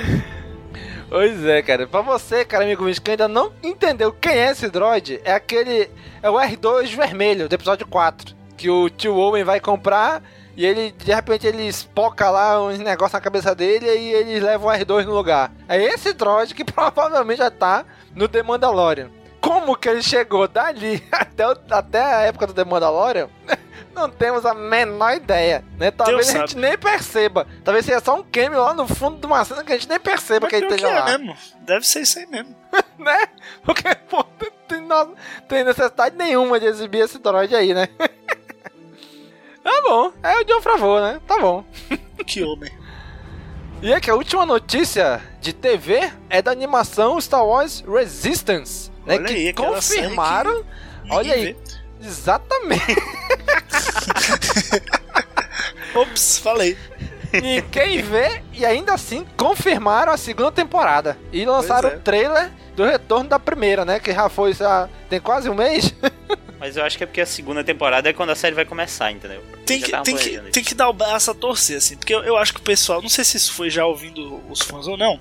[1.14, 1.86] Pois é, cara.
[1.86, 5.88] Pra você, cara, amigo que ainda não entendeu quem é esse droid, é aquele.
[6.20, 8.34] É o R2 vermelho do episódio 4.
[8.56, 10.20] Que o tio Owen vai comprar
[10.56, 14.66] e ele, de repente, ele espoca lá uns negócios na cabeça dele e ele leva
[14.66, 15.52] o R2 no lugar.
[15.68, 19.08] É esse droid que provavelmente já tá no The Mandalorian.
[19.40, 23.28] Como que ele chegou dali até, o, até a época do The Mandalorian?
[23.94, 25.90] Não temos a menor ideia, né?
[25.90, 26.62] Talvez Deus a gente sabe.
[26.62, 27.46] nem perceba.
[27.62, 30.00] Talvez seja só um cameo lá no fundo de uma cena que a gente nem
[30.00, 31.18] perceba Mas que ele esteja que é lá.
[31.18, 31.36] Mesmo.
[31.60, 32.54] Deve ser isso aí mesmo.
[32.98, 33.28] né?
[33.62, 34.24] Porque, pô,
[34.68, 35.14] tem, não
[35.48, 37.88] tem necessidade nenhuma de exibir esse droid aí, né?
[39.62, 40.12] tá bom.
[40.22, 41.20] É o John Favreau, né?
[41.26, 41.64] Tá bom.
[42.26, 42.72] que homem.
[43.82, 49.16] E é que a última notícia de TV é da animação Star Wars Resistance, né?
[49.16, 50.62] Olha que aí, confirmaram.
[50.62, 51.52] Que olha aí.
[51.52, 51.63] Vê.
[52.04, 52.96] Exatamente.
[55.94, 56.76] Ops, falei.
[57.32, 61.18] E quem vê, e ainda assim confirmaram a segunda temporada.
[61.32, 61.96] E lançaram é.
[61.96, 63.98] o trailer do retorno da primeira, né?
[63.98, 65.94] Que já foi, já tem quase um mês.
[66.58, 69.12] Mas eu acho que é porque a segunda temporada é quando a série vai começar,
[69.12, 69.42] entendeu?
[69.66, 72.36] Tem que, tem, que, tem que dar o braço a torcer, assim, porque eu, eu,
[72.38, 75.20] acho que o pessoal, não sei se isso foi já ouvindo os fãs ou não,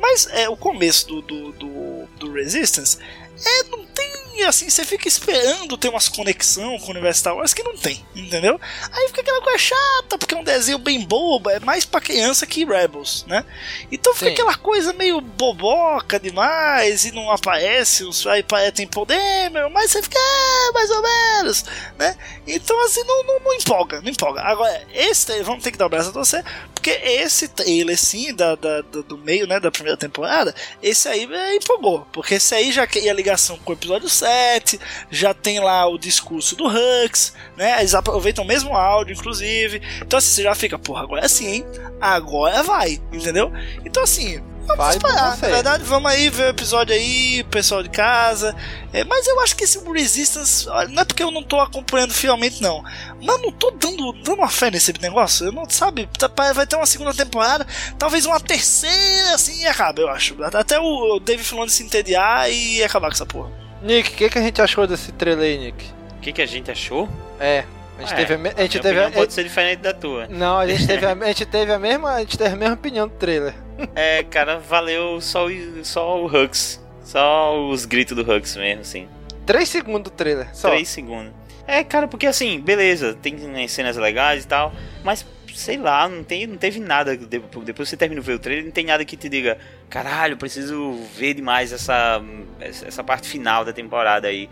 [0.00, 2.98] mas é o começo do, do, do, do Resistance
[3.44, 4.10] é, não tem
[4.44, 8.04] assim, você fica esperando ter umas conexão com o universo Star Wars que não tem,
[8.14, 8.60] entendeu?
[8.92, 12.46] Aí fica aquela coisa chata, porque é um desenho bem bobo, é mais pra criança
[12.46, 13.44] que Rebels, né?
[13.90, 14.32] Então fica Sim.
[14.32, 20.72] aquela coisa meio boboca demais e não aparece, aí tem poder, mas você fica, é,
[20.72, 21.64] mais ou menos,
[21.98, 22.16] né?
[22.46, 24.40] Então assim, não, não, não empolga, não empolga.
[24.42, 26.42] Agora, esse vamos ter que dar o braço a você,
[26.74, 31.56] porque esse trailer, sim, da, da, do meio, né, da primeira temporada, esse aí é,
[31.56, 32.06] empolgou.
[32.10, 36.56] Porque esse aí já ia ligação com o episódio 7, já tem lá o discurso
[36.56, 37.78] do Hux, né?
[37.78, 39.80] Eles aproveitam o mesmo áudio, inclusive.
[40.02, 41.66] Então assim, você já fica, porra, agora sim, hein?
[42.00, 43.52] Agora vai, entendeu?
[43.84, 47.88] Então assim, Vamos Vai esperar, na verdade, vamos aí ver o episódio aí, pessoal de
[47.88, 48.54] casa.
[48.92, 52.62] É, mas eu acho que esse Resistance, não é porque eu não tô acompanhando fielmente,
[52.62, 52.82] não.
[53.22, 55.46] Mas não tô dando, dando uma fé nesse negócio.
[55.46, 57.66] Eu não sabe, tá, vai ter uma segunda temporada,
[57.98, 60.36] talvez uma terceira, assim, e acaba, eu acho.
[60.44, 63.50] Até o Dave Filoni se entediar e acabar com essa porra.
[63.82, 65.84] Nick, o que, que a gente achou desse trailer aí, Nick?
[66.16, 67.08] O que, que a gente achou?
[67.38, 67.64] É.
[68.00, 70.26] A gente teve a, a gente teve a, pode ser diferente da tua.
[70.28, 72.74] Não, a gente teve a, a gente teve a mesma, a gente teve a mesma
[72.74, 73.54] opinião do trailer.
[73.94, 76.80] É, cara, valeu só o, só o Hux.
[77.04, 79.08] Só os gritos do Hux mesmo, assim.
[79.44, 80.70] Três segundos do trailer, só.
[80.70, 81.32] Três segundos.
[81.66, 84.72] É, cara, porque assim, beleza, tem cenas legais e tal,
[85.04, 87.16] mas sei lá, não, tem, não teve nada.
[87.16, 89.58] Depois você termina de ver o trailer, não tem nada que te diga,
[89.88, 92.22] caralho, preciso ver demais essa,
[92.60, 94.48] essa parte final da temporada aí.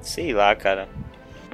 [0.00, 0.88] Sei lá, cara.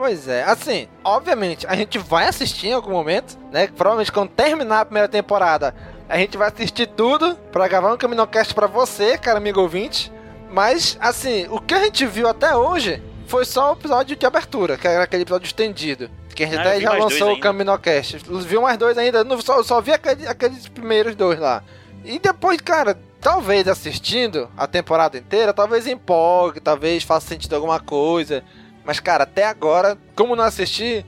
[0.00, 3.66] Pois é, assim, obviamente, a gente vai assistir em algum momento, né?
[3.66, 5.74] Provavelmente quando terminar a primeira temporada,
[6.08, 10.10] a gente vai assistir tudo para gravar um Caminocast para você, cara amigo ouvinte.
[10.50, 14.78] Mas, assim, o que a gente viu até hoje foi só o episódio de abertura,
[14.78, 16.10] que era aquele episódio estendido.
[16.34, 17.38] Que a gente Ah, até já lançou o.
[17.40, 18.16] Caminocast.
[18.46, 19.22] Viu mais dois ainda?
[19.22, 21.62] Não, só, só vi aquele- aqueles primeiros dois lá.
[22.06, 28.42] E depois, cara, talvez assistindo a temporada inteira, talvez empolgue, talvez faça sentido alguma coisa.
[28.90, 31.06] Mas, cara, até agora, como não assisti,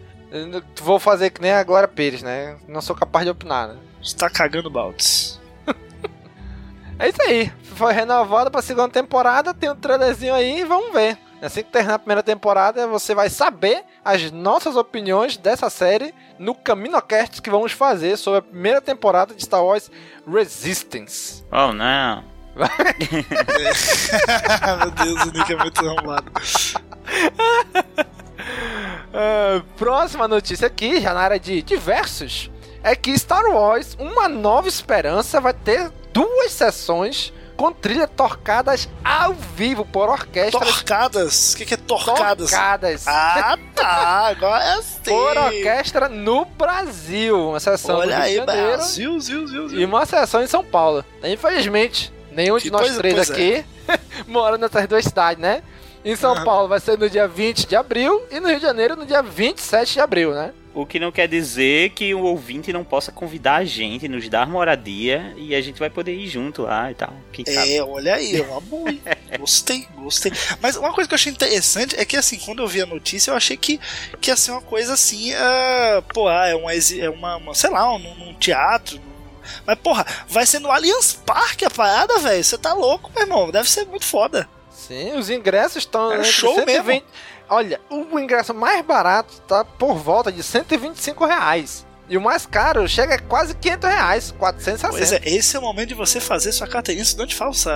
[0.80, 2.56] vou fazer que nem a Glória Pires, né?
[2.68, 3.76] Não sou capaz de opinar, né?
[4.00, 5.40] Está cagando baldes.
[6.96, 7.52] É isso aí.
[7.74, 11.18] Foi renovado pra segunda temporada, tem um trailerzinho aí e vamos ver.
[11.40, 16.54] Assim que terminar a primeira temporada, você vai saber as nossas opiniões dessa série no
[16.54, 19.90] Caminocast que vamos fazer sobre a primeira temporada de Star Wars
[20.24, 21.44] Resistance.
[21.50, 22.31] Oh, não.
[24.78, 26.30] Meu Deus, o Nick é muito arrumado.
[29.14, 32.50] Ah, próxima notícia aqui, já na área de diversos,
[32.82, 39.34] é que Star Wars Uma Nova Esperança vai ter duas sessões com trilha torcadas ao
[39.34, 41.52] vivo por orquestras Torcadas?
[41.52, 42.50] O que, que é torcadas?
[42.50, 43.06] torcadas.
[43.06, 44.26] Ah, tá.
[44.26, 45.00] Agora é assim.
[45.04, 47.50] por orquestra no Brasil.
[47.50, 49.88] Uma sessão Olha no Rio aí, de Janeiro Brasil, ziu, ziu, e ziu.
[49.88, 51.04] uma sessão em São Paulo.
[51.22, 53.32] Infelizmente, nenhum de nós coisa, três pois é.
[53.32, 53.64] aqui
[54.26, 55.62] mora nessas duas cidades, né?
[56.04, 56.44] Em São Aham.
[56.44, 59.22] Paulo vai ser no dia 20 de abril e no Rio de Janeiro no dia
[59.22, 60.52] 27 de abril, né?
[60.74, 64.48] O que não quer dizer que o ouvinte não possa convidar a gente, nos dar
[64.48, 67.12] moradia e a gente vai poder ir junto lá e tal.
[67.30, 67.76] Quem sabe?
[67.76, 68.90] É, olha aí, é uma boa?
[69.38, 70.32] Gostei, gostei.
[70.62, 73.30] Mas uma coisa que eu achei interessante é que, assim, quando eu vi a notícia,
[73.30, 73.78] eu achei que,
[74.18, 77.68] que ia ser uma coisa assim, ah, pô, ah, é uma, é uma, uma sei
[77.68, 78.98] lá, um, num teatro.
[79.66, 82.42] Mas, porra, vai ser no Allianz Parque a parada, velho.
[82.42, 83.50] Você tá louco, meu irmão.
[83.50, 84.48] Deve ser muito foda.
[84.70, 87.04] Sim, os ingressos estão É show 120.
[87.48, 91.86] Olha, o ingresso mais barato tá por volta de 125 reais.
[92.12, 94.90] E o mais caro chega a quase 500 reais, 460.
[94.90, 97.72] Pois é, esse é o momento de você fazer sua carteirinha estudante falsa.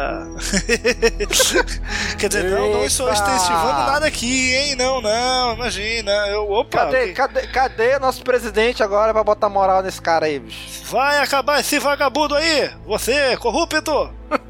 [2.20, 3.18] Quer dizer, não, não estou Eita!
[3.18, 4.77] extensivando nada aqui, hein?
[4.77, 6.11] Não, não, imagina.
[6.29, 10.85] Eu, opa, Cadê, cadê, cadê nosso presidente agora pra botar moral nesse cara aí, bicho?
[10.85, 14.12] vai acabar esse vagabundo aí, você, corrupto.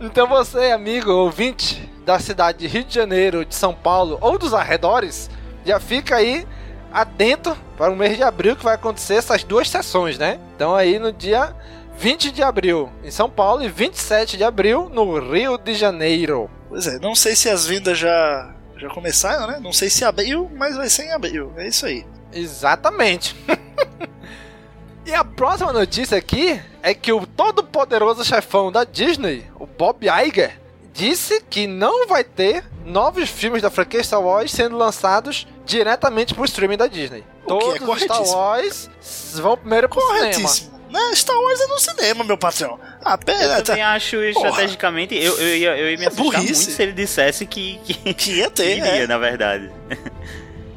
[0.00, 4.52] Então você, amigo ouvinte da cidade de Rio de Janeiro, de São Paulo ou dos
[4.52, 5.30] arredores,
[5.64, 6.44] já fica aí
[6.92, 10.38] atento para o mês de abril que vai acontecer essas duas sessões, né?
[10.54, 11.54] Então aí no dia
[11.98, 16.50] 20 de abril em São Paulo e 27 de abril no Rio de Janeiro.
[16.68, 19.60] Pois é, não sei se as vendas já, já começaram, né?
[19.62, 21.52] Não sei se abril, mas vai ser em abril.
[21.56, 22.04] É isso aí.
[22.32, 23.36] Exatamente.
[25.06, 30.06] e a próxima notícia aqui é que o todo poderoso chefão da Disney, o Bob
[30.06, 30.58] Iger,
[30.92, 36.44] disse que não vai ter novos filmes da franquia Star Wars sendo lançados diretamente pro
[36.44, 37.24] streaming da Disney.
[37.44, 38.22] O que é Todos os Star.
[38.22, 38.90] Wars
[39.34, 40.18] vão primeiro pro cinema.
[40.20, 40.72] Corretíssimo.
[40.90, 41.14] Né?
[41.14, 42.78] Star Wars é no cinema, meu patrão.
[43.02, 45.16] Ah, Eu pera, também tá, acho estrategicamente.
[45.16, 46.52] Eu, eu, ia, eu ia me É assustar burrice.
[46.66, 49.06] muito se ele dissesse que, que, que ia ter, iria, é.
[49.06, 49.70] na verdade.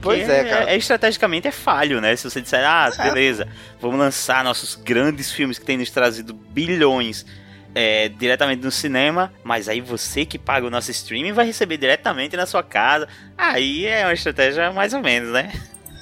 [0.01, 0.71] Pois Que é, cara.
[0.71, 2.15] É, estrategicamente é falho, né?
[2.15, 3.03] Se você disser, ah, É.
[3.03, 3.47] beleza,
[3.81, 7.25] vamos lançar nossos grandes filmes que têm nos trazido bilhões
[7.75, 12.38] é, diretamente no cinema, mas aí você que paga o nosso streaming vai receber diretamente
[12.38, 13.07] na sua casa.
[13.38, 15.51] Aí é uma estratégia mais ou menos, né?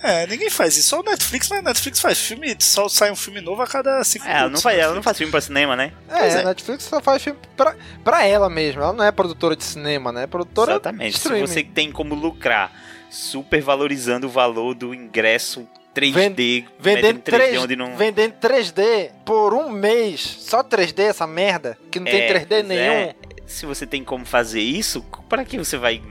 [0.03, 0.89] É, ninguém faz isso.
[0.89, 4.03] Só o Netflix, mas o Netflix faz filme, só sai um filme novo a cada
[4.03, 4.63] cinco É, ela não, minutos.
[4.63, 4.95] faz, ela né?
[4.97, 5.93] não faz filme pra cinema, né?
[6.09, 6.39] É, é.
[6.41, 8.83] a Netflix só faz filme pra, pra ela mesma.
[8.83, 10.23] Ela não é produtora de cinema, né?
[10.23, 11.17] É produtora de Exatamente.
[11.19, 12.71] Se você tem como lucrar
[13.09, 17.95] super valorizando o valor do ingresso 3D, Vendendo metendo 3D 3, onde não.
[17.95, 20.21] vendendo 3D por um mês.
[20.39, 21.77] Só 3D essa merda.
[21.91, 22.81] Que não tem É, 3D pois nenhum.
[22.81, 23.15] é.
[23.45, 26.01] Se você tem como fazer isso, para que você vai,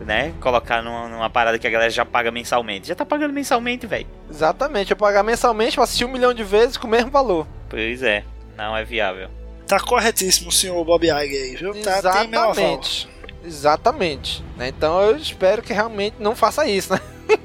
[0.00, 2.88] né, colocar numa, numa parada que a galera já paga mensalmente?
[2.88, 4.06] Já tá pagando mensalmente, velho.
[4.28, 4.90] Exatamente.
[4.90, 7.46] Eu pagar mensalmente, eu assisti um milhão de vezes com o mesmo valor.
[7.68, 8.24] Pois é,
[8.56, 9.30] não é viável.
[9.66, 11.72] Tá corretíssimo o senhor Bob Iger aí, viu?
[11.80, 12.28] Tá, tem.
[12.28, 13.08] Exatamente.
[13.44, 14.44] Exatamente.
[14.56, 14.68] né?
[14.68, 17.00] Então eu espero que realmente não faça isso, né?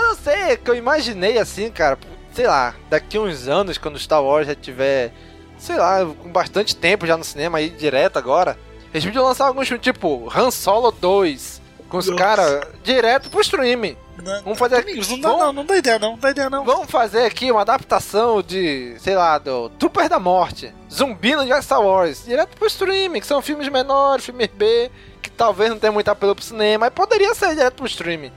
[0.00, 1.98] eu não sei, é que eu imaginei assim, cara.
[2.34, 5.12] Sei lá, daqui uns anos, quando Star Wars já tiver,
[5.58, 8.58] sei lá, com bastante tempo já no cinema aí, direto agora.
[8.92, 13.96] Eles podiam lançar alguns filmes tipo Han Solo 2, com os caras direto pro streaming.
[14.22, 16.50] Não, Vamos fazer- amigos, não dá vamos- não, não dá ideia não, não dá ideia
[16.50, 16.64] não.
[16.64, 21.82] Vamos fazer aqui uma adaptação de, sei lá, do Trooper da Morte, Zumbi no Star
[21.82, 24.90] Wars, direto pro streaming, que são filmes menores, filmes B,
[25.22, 28.32] que talvez não tenha muito apelo pro cinema, mas poderia ser direto pro streaming.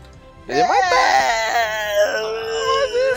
[0.48, 0.92] É, mas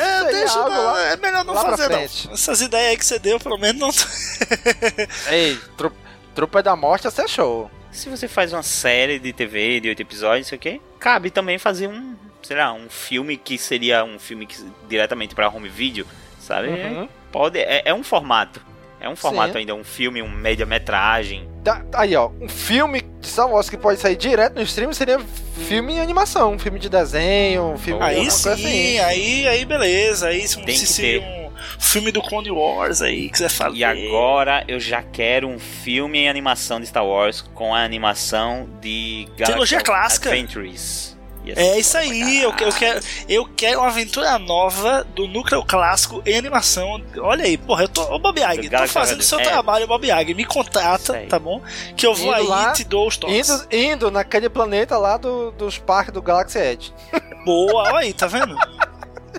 [0.00, 1.98] É, é, deixa, não, lá- é melhor não fazer não.
[1.98, 3.90] Essas ideias aí que você deu, pelo menos não.
[5.32, 5.92] Ei, tru
[6.34, 7.70] Trooper da Morte ser show.
[7.90, 11.30] Se você faz uma série de TV de oito episódios, não sei o quê, cabe
[11.30, 14.56] também fazer um, sei lá, um filme que seria um filme que,
[14.88, 16.06] diretamente pra home video,
[16.40, 16.68] sabe?
[16.68, 17.08] Uhum.
[17.32, 18.62] Pode, é, é um formato.
[19.00, 19.58] É um formato Sim.
[19.60, 21.48] ainda, um filme, um média-metragem.
[21.68, 25.18] Da- aí, ó, um filme de Star Wars que pode sair direto no stream seria
[25.66, 28.98] filme em animação, um filme de desenho, um filme Aí sim, assim.
[29.00, 30.28] aí, aí beleza.
[30.28, 31.28] Aí se, Tem se que seria ter.
[31.46, 31.50] um
[31.80, 33.74] filme do Clone Wars aí, quiser falar.
[33.74, 38.68] E agora eu já quero um filme em animação de Star Wars com a animação
[38.80, 40.30] de Galaxy Trilogia clássica.
[40.30, 41.17] Adventures.
[41.56, 46.36] É isso aí, eu, eu, quero, eu quero uma aventura nova do núcleo clássico em
[46.36, 47.02] animação.
[47.18, 48.02] Olha aí, porra, eu tô.
[48.02, 49.42] Ô Bob Iger, tô fazendo seu é.
[49.44, 50.34] trabalho, Bob Iger.
[50.36, 51.62] Me contrata, tá bom?
[51.96, 53.48] Que eu vou Indo aí lá, e te dou os toques.
[53.48, 56.92] Indo, indo naquele planeta lá do- dos parques do Galaxy Edge.
[57.44, 58.56] Boa, olha aí, tá vendo?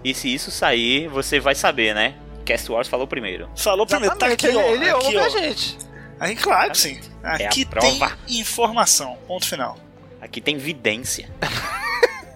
[0.03, 2.15] E se isso sair, você vai saber, né?
[2.45, 3.49] Cast Wars falou primeiro.
[3.55, 4.49] Falou primeiro, tá aqui, ó.
[4.49, 5.23] ele, ele aqui, ouve ó.
[5.25, 5.77] a gente.
[6.19, 6.99] Aí, claro que sim.
[7.23, 7.87] É Aqui prova.
[8.25, 9.17] tem informação.
[9.27, 9.77] Ponto final.
[10.21, 11.29] Aqui tem vidência.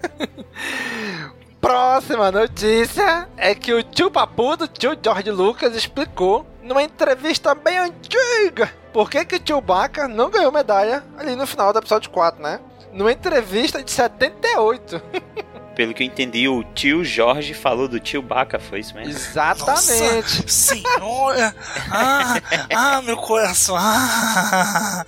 [1.60, 7.78] Próxima notícia é que o tio Papu do tio George Lucas explicou numa entrevista bem
[7.78, 12.12] antiga por que, que o tio Baca não ganhou medalha ali no final do episódio
[12.12, 12.60] 4, né?
[12.94, 15.02] Numa entrevista de 78.
[15.76, 19.12] Pelo que eu entendi, o tio Jorge falou do tio Baca, foi isso mesmo?
[19.12, 20.52] Exatamente.
[20.52, 21.56] Senhora!
[21.90, 22.36] Ah,
[22.76, 23.76] ah, meu coração!
[23.76, 25.04] Ah,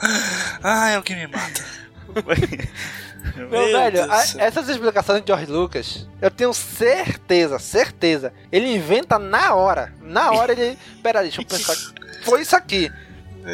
[0.63, 1.84] ah, é o que me mata.
[3.35, 8.33] Meu, velho, a- essas explicações de George Lucas, eu tenho certeza, certeza.
[8.51, 9.93] Ele inventa na hora.
[10.01, 10.77] Na hora ele.
[11.03, 11.75] Pera aí, deixa eu pensar.
[12.23, 12.91] Foi isso aqui.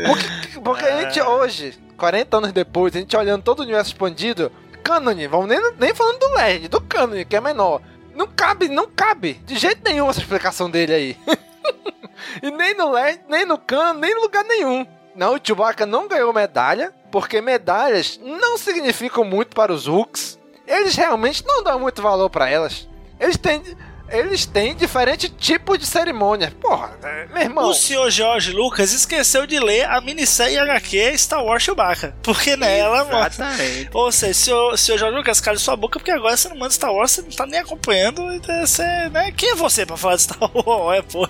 [0.08, 4.52] Porque, porque a gente hoje, 40 anos depois, a gente olhando todo o universo expandido,
[4.84, 7.82] Canon, vamos nem, nem falando do LED, do Canon, que é menor.
[8.16, 9.34] Não cabe, não cabe.
[9.46, 11.18] De jeito nenhum essa explicação dele aí.
[12.42, 14.86] e nem no LED, nem no Canon, nem em lugar nenhum.
[15.16, 20.40] Não, o Chewbacca não ganhou medalha, porque medalhas não significam muito para os Hulks.
[20.68, 22.88] Eles realmente não dão muito valor para elas.
[23.20, 23.62] Eles têm,
[24.10, 26.54] eles têm diferente tipo de cerimônia.
[26.62, 27.70] Porra, é, meu irmão.
[27.70, 32.16] O senhor Jorge Lucas esqueceu de ler a minissérie HQ Star Wars Chewbacca.
[32.24, 33.28] Porque nela, mano.
[33.28, 33.90] Exatamente.
[33.94, 36.94] Ou seja, senhor, senhor Jorge Lucas, cala sua boca, porque agora você não manda Star
[36.94, 38.22] Wars, você não tá nem acompanhando.
[38.34, 39.32] então Você, né?
[39.32, 41.00] Quem é você pra falar de Star Wars?
[41.00, 41.28] É, pô.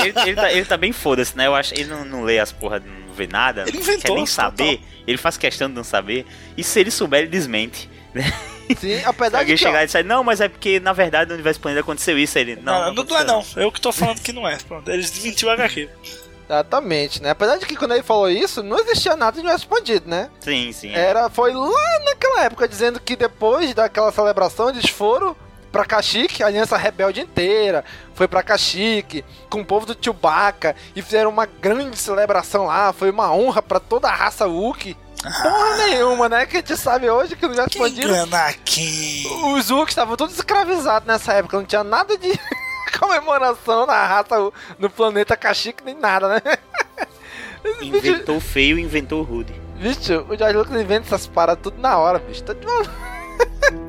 [0.00, 1.46] Ele, ele tá, ele tá bem foda-se, né?
[1.46, 3.64] Eu acho ele não, não lê as porra, não vê nada.
[3.66, 4.26] Ele inventou, quer nem total.
[4.26, 4.80] saber.
[5.06, 6.26] Ele faz questão de não saber.
[6.56, 7.88] E se ele souber, ele desmente.
[8.78, 10.92] Sim, Se apesar de alguém que, chegar ó, e disser, não, mas é porque na
[10.92, 12.38] verdade no universo expandido aconteceu isso.
[12.38, 13.44] Aí Ele, Não, não, não, não, é não.
[13.56, 14.56] Eu que tô falando que não é.
[14.56, 15.88] Pronto, eles desmentiu o HQ.
[16.46, 17.30] Exatamente, né?
[17.30, 20.30] Apesar de que quando ele falou isso, não existia nada de universo expandido, né?
[20.40, 20.92] Sim, sim.
[20.94, 25.34] Era, foi lá naquela época dizendo que depois daquela celebração eles foram
[25.74, 27.84] pra Kashyyyk, a aliança rebelde inteira,
[28.14, 33.10] foi pra Kashyyyk, com o povo do Chewbacca, e fizeram uma grande celebração lá, foi
[33.10, 34.96] uma honra pra toda a raça Wookiee.
[35.20, 36.46] Porra nenhuma, né?
[36.46, 39.26] Que a gente sabe hoje que expandido enganar quem?
[39.52, 42.38] os Wookies estavam todos escravizados nessa época, não tinha nada de
[42.96, 46.40] comemoração na raça, no planeta Kashyyyk, nem nada, né?
[47.82, 49.52] Inventou feio, inventou rude.
[49.76, 52.44] Bicho, o George Lucas inventa essas paradas tudo na hora, bicho.
[52.44, 52.90] Tá de maluco.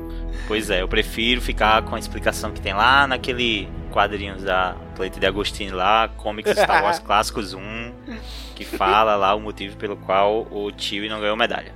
[0.46, 5.18] Pois é, eu prefiro ficar com a explicação que tem lá naquele quadrinhos da Planeta
[5.18, 7.92] de Agostinho lá, Comics Star Wars Clássicos 1,
[8.54, 11.74] que fala lá o motivo pelo qual o Chewie não ganhou medalha.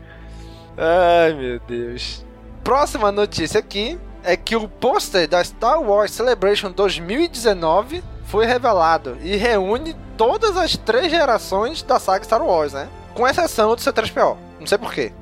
[0.77, 2.25] Ai, meu Deus.
[2.63, 9.35] Próxima notícia aqui é que o pôster da Star Wars Celebration 2019 foi revelado e
[9.35, 12.89] reúne todas as três gerações da saga Star Wars, né?
[13.15, 14.37] Com exceção do C3PO.
[14.61, 15.13] Não sei porquê.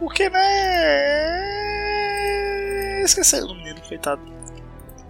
[0.00, 1.69] Porque, né?
[3.04, 4.20] Esqueceram do menino, coitado.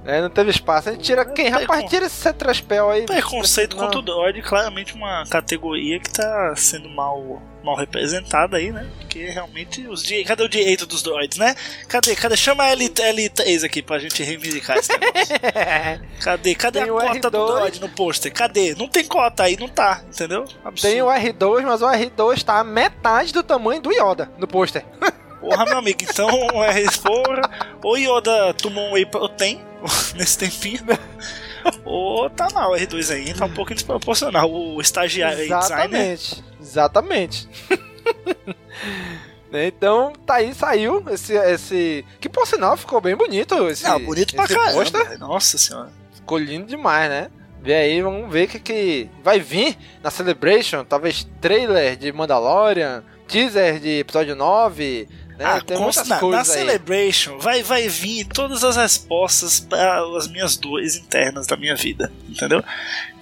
[0.02, 0.88] É, não teve espaço.
[0.88, 1.50] A gente tira quem?
[1.52, 3.04] Precon- Rapaz, tira esse C3PO aí.
[3.04, 3.84] Preconceito Não.
[3.84, 8.88] contra o droid, claramente uma categoria que tá sendo mal, mal representada aí, né?
[8.98, 11.54] Porque realmente os di- Cadê o direito dos droids, né?
[11.86, 12.16] Cadê?
[12.16, 12.34] Cadê?
[12.34, 15.36] Chama a L, L3 aqui pra gente reivindicar esse negócio.
[16.24, 16.54] Cadê?
[16.54, 17.46] Cadê Tem a cota do R2.
[17.58, 18.32] droid no pôster?
[18.32, 18.74] Cadê?
[18.74, 20.46] Não tem cota aí, não tá, entendeu?
[20.64, 20.80] Absurdo.
[20.94, 24.82] Tem o R2, mas o R2 tá a metade do tamanho do Yoda no pôster.
[25.40, 26.28] Porra, meu amigo, então
[26.64, 27.40] é, for,
[27.82, 29.60] ou Yoda tomou um whey protein
[30.14, 30.84] nesse tempinho,
[31.84, 34.50] ou tá mal o R2 aí, tá um pouco desproporcional.
[34.50, 36.44] O estagiário aí, designer, Exatamente.
[36.60, 37.48] Exatamente.
[39.50, 42.04] Né, então, tá aí, saiu esse, esse.
[42.20, 43.68] Que por sinal ficou bem bonito.
[43.68, 45.18] Esse, Não, bonito pra caramba.
[45.18, 45.90] Nossa senhora.
[46.12, 47.30] Ficou lindo demais, né?
[47.62, 50.84] Vê aí, vamos ver o que, que vai vir na Celebration.
[50.84, 55.08] Talvez trailer de Mandalorian, teaser de episódio 9.
[55.40, 55.46] Né?
[55.46, 56.44] Ah, Tem na, na.
[56.44, 62.12] Celebration vai, vai vir todas as respostas para as minhas dores internas da minha vida,
[62.28, 62.62] entendeu?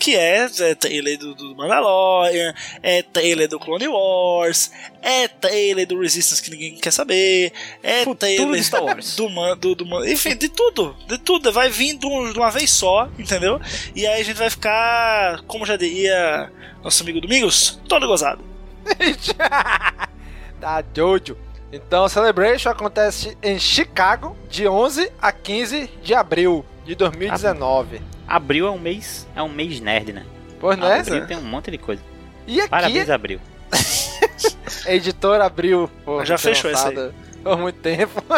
[0.01, 2.53] Que é, é trailer do, do Mandalorian,
[2.83, 7.53] é trailer do Clone Wars, é trailer do Resistance que ninguém quer saber,
[7.85, 9.15] é Futuro trailer Star Wars.
[9.15, 12.51] do, man- do, do enfim, de tudo, de tudo, vai vir de, um- de uma
[12.51, 13.61] vez só, entendeu?
[13.95, 16.51] E aí a gente vai ficar, como já diria
[16.83, 18.43] nosso amigo Domingos, todo gozado.
[20.61, 21.37] tá Jojo.
[21.73, 28.01] Então, Celebration acontece em Chicago de 11 a 15 de abril de 2019.
[28.27, 29.27] Abril é um mês.
[29.37, 30.25] É um mês nerd, né?
[30.59, 31.01] Pois não é?
[31.01, 32.03] Abril tem um monte de coisa.
[32.47, 33.41] E aqui, Parabéns, Abril.
[34.87, 35.91] a editora abriu.
[36.05, 37.13] Pô, Já fechou essa aí.
[37.43, 38.23] Por muito tempo.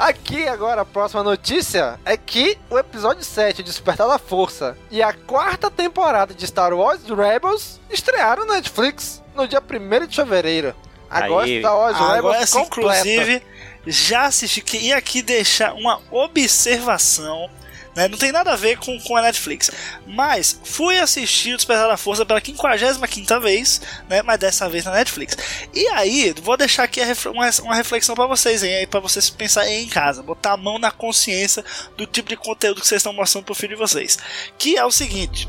[0.00, 5.12] Aqui agora a próxima notícia é que o episódio 7 Despertar da Força e a
[5.12, 10.74] quarta temporada de Star Wars Rebels estrearam na Netflix no dia 1 de fevereiro.
[11.08, 11.58] Agora Aí.
[11.58, 13.08] Star Wars Agora Rebels sim, completa.
[13.08, 13.42] inclusive,
[13.86, 14.62] já assisti.
[14.76, 17.50] E aqui deixar uma observação.
[17.96, 18.06] Né?
[18.06, 19.70] Não tem nada a ver com, com a Netflix.
[20.06, 24.22] Mas fui assistir o Despertar da Força pela 55 vez, né?
[24.22, 25.36] Mas dessa vez na Netflix.
[25.74, 28.86] E aí, vou deixar aqui uma, reflexão pra vocês, hein?
[28.86, 31.64] Para vocês pensarem em casa, botar a mão na consciência
[31.96, 34.16] do tipo de conteúdo que vocês estão mostrando pro filho de vocês.
[34.56, 35.48] Que é o seguinte.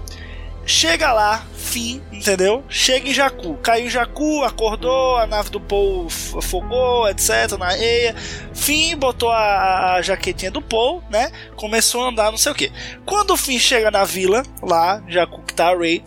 [0.66, 2.64] Chega lá, fim, entendeu?
[2.70, 3.56] Chega em Jakku.
[3.58, 6.08] Caiu em Jakku, acordou, a nave do Paul
[6.38, 7.58] afogou, etc.
[7.58, 8.16] Na areia.
[8.54, 11.32] Fim, botou a, a jaquetinha do Paul, né?
[11.56, 12.72] Começou a andar, não sei o que.
[13.06, 16.04] Quando o Fim chega na vila, lá, Jakku que tá a Ray,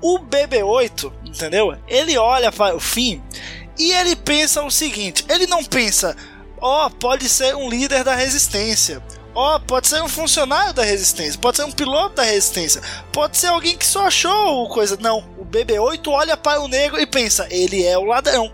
[0.00, 1.76] o BB-8, entendeu?
[1.86, 3.22] Ele olha para o Fim
[3.78, 6.16] e ele pensa o seguinte: ele não pensa,
[6.60, 9.02] ó, pode ser um líder da resistência.
[9.40, 12.82] Ó, pode ser um funcionário da resistência, pode ser um piloto da resistência,
[13.12, 14.98] pode ser alguém que só achou coisa.
[15.00, 18.52] Não, o BB-8 olha para o negro e pensa, ele é o ladrão.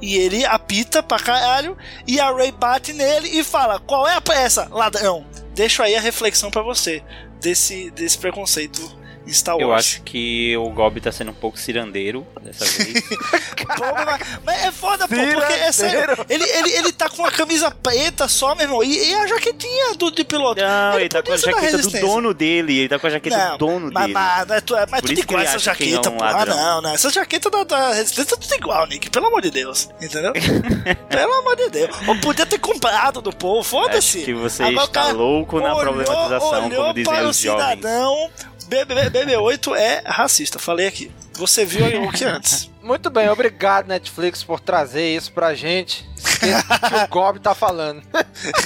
[0.00, 1.76] E ele apita pra caralho,
[2.06, 5.26] e a Ray bate nele e fala: Qual é a pressa, ladrão?
[5.54, 7.04] Deixo aí a reflexão pra você
[7.38, 8.80] desse, desse preconceito
[9.28, 9.62] Star Wars.
[9.68, 13.02] Eu acho que o Gob tá sendo um pouco cirandeiro dessa vez.
[13.76, 16.16] Pô, mas, mas é foda, pô, porque é sério.
[16.28, 19.94] Ele, ele, ele tá com uma camisa preta só, meu irmão, e, e a jaquetinha
[19.94, 20.60] do, de piloto.
[20.60, 22.78] Não, ele, tá com a jaqueta do dono dele.
[22.80, 24.14] Ele tá com a jaqueta Não, do dono mas, dele.
[24.14, 26.24] mas, mas, tu, mas Por tudo igual ele essa que jaqueta, é um pô.
[26.24, 26.90] Ah, não, não.
[26.94, 29.08] Essa jaqueta da, da resistência é tudo igual, Nick.
[29.10, 29.88] Pelo amor de Deus.
[30.00, 30.32] Entendeu?
[31.08, 31.96] Pelo amor de Deus.
[32.08, 34.18] Ou podia ter comprado do povo, foda-se.
[34.18, 37.38] Acho que você Agora está cara louco na olhou- problematização, olhou como dizem para os
[37.38, 37.76] o jovens.
[37.76, 38.30] cidadão.
[38.72, 41.12] BB, BB8 é racista, falei aqui.
[41.34, 42.70] Você viu o que antes.
[42.82, 46.08] Muito bem, obrigado Netflix por trazer isso pra gente.
[46.16, 48.02] Esqueça que o Gob tá falando.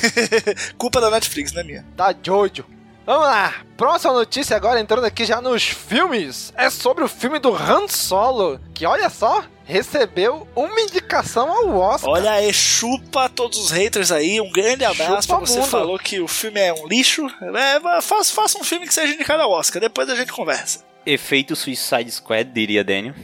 [0.79, 1.87] Culpa da Netflix, não é minha.
[1.97, 2.65] da Jojo.
[3.07, 6.53] Vamos lá, próxima notícia agora entrando aqui já nos filmes.
[6.57, 12.11] É sobre o filme do Han Solo, que olha só, recebeu uma indicação ao Oscar.
[12.11, 14.41] Olha aí, chupa todos os haters aí.
[14.41, 15.69] Um grande abraço Chupa pra você mundo.
[15.69, 17.27] falou que o filme é um lixo.
[17.55, 20.85] É, faça, faça um filme que seja indicado ao Oscar, depois a gente conversa.
[21.07, 23.15] Efeito Suicide Squad, diria Daniel.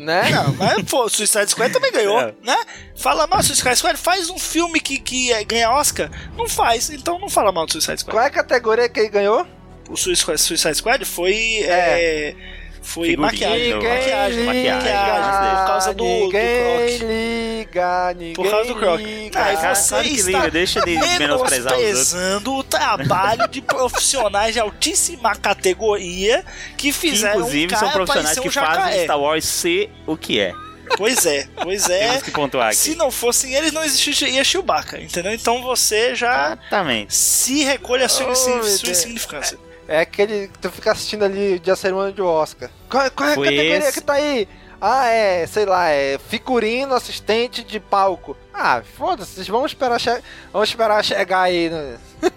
[0.00, 0.30] Né?
[0.30, 2.34] Não, mas pô, Suicide Squad também ganhou, É.
[2.42, 2.56] né?
[2.96, 6.10] Fala mal do Suicide Squad, faz um filme que, que é, ganha Oscar.
[6.36, 8.14] Não faz, então não fala mal do Suicide Squad.
[8.16, 9.46] Qual é a categoria que ele ganhou?
[9.90, 11.62] O Suicide, Squad foi.
[11.64, 12.34] É.
[12.82, 13.74] foi maquiagem.
[13.74, 15.56] Maquiagem, liga, maquiagem.
[15.58, 17.10] Por causa do, do ninguém Croc.
[17.10, 19.00] liga, ninguém Por causa do Croc.
[19.00, 19.30] liga.
[19.30, 25.34] Cara, você que está liga, deixa de menosprezar menosprezando o trabalho de profissionais de altíssima
[25.36, 26.44] categoria
[26.76, 30.40] que Que, fizeram inclusive, um são profissionais que um fazem Star Wars ser o que
[30.40, 30.52] é.
[30.96, 32.08] Pois é, pois é.
[32.08, 32.76] Temos que pontuar aqui.
[32.76, 35.32] Se não fossem eles, não existiria Chewbacca, entendeu?
[35.32, 37.14] Então você já Exatamente.
[37.14, 39.56] se recolhe a sua, Oh, sua insignificância.
[39.56, 42.70] É aquele que tu fica assistindo ali de cerimônia de Oscar.
[42.88, 43.92] Qual, qual é a Foi categoria esse.
[43.92, 44.48] que tá aí?
[44.80, 48.34] Ah, é, sei lá, é figurino assistente de palco.
[48.54, 50.22] Ah, foda-se, vamos esperar, che
[50.52, 51.68] vamos esperar chegar aí.
[51.68, 51.98] Né?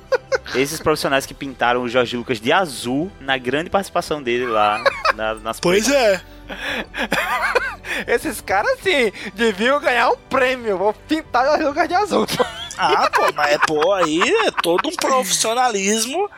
[0.53, 4.83] Esses profissionais que pintaram o Jorge Lucas de azul na grande participação dele lá
[5.15, 6.21] na- nas Pois é.
[8.07, 10.77] Esses caras, sim, deviam ganhar um prêmio.
[10.77, 12.25] Vou pintar as lugar de azul.
[12.77, 16.29] Ah, pô, mas é pô, aí é todo um profissionalismo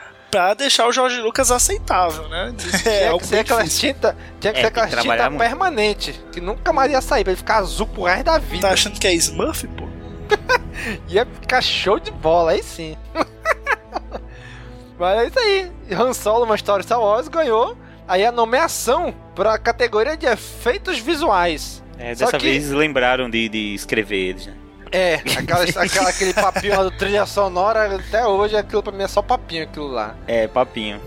[0.44, 2.54] pra deixar o Jorge Lucas aceitável, né?
[2.84, 5.38] É tinha algo que ser aquela tinta, tinha que É, ser aquela que tinta muito.
[5.40, 8.68] permanente, que nunca mais ia sair, pra ele ficar azul pro resto da vida.
[8.68, 9.86] Tá achando que é Smurf, pô?
[11.08, 12.96] Ia ficar show de bola, aí sim.
[14.98, 15.72] Mas é isso aí.
[15.92, 17.76] Han Solo, uma história Star Wars, ganhou
[18.08, 21.82] aí a nomeação pra categoria de efeitos visuais.
[21.98, 24.54] É, dessa que- vez lembraram de, de escrever eles, né?
[24.92, 29.08] É, aquela, aquela- aquele papinho lá do trilha sonora, até hoje aquilo pra mim é
[29.08, 30.14] só papinho aquilo lá.
[30.26, 31.00] É, papinho.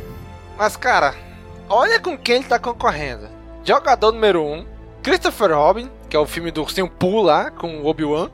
[0.57, 1.15] Mas, cara,
[1.69, 3.30] olha com quem ele tá concorrendo.
[3.63, 4.65] Jogador número 1, um,
[5.03, 8.30] Christopher Robin, que é o filme do Ursinho Pooh lá, com o Obi-Wan.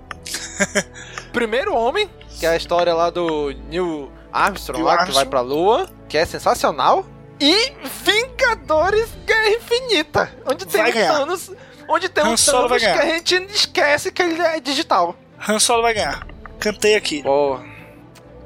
[1.31, 5.41] Primeiro Homem, que é a história lá do Neil Armstrong Neil lá, que vai pra
[5.41, 7.05] Lua, que é sensacional.
[7.39, 7.73] E
[8.03, 11.13] Vingadores Guerra Infinita, onde tem Vai ganhar.
[11.13, 11.51] Thanos,
[11.89, 15.15] onde tem um Solo Thanos que a gente esquece que ele é digital.
[15.47, 16.25] Han Solo vai ganhar.
[16.59, 17.21] Cantei aqui.
[17.23, 17.59] Pô,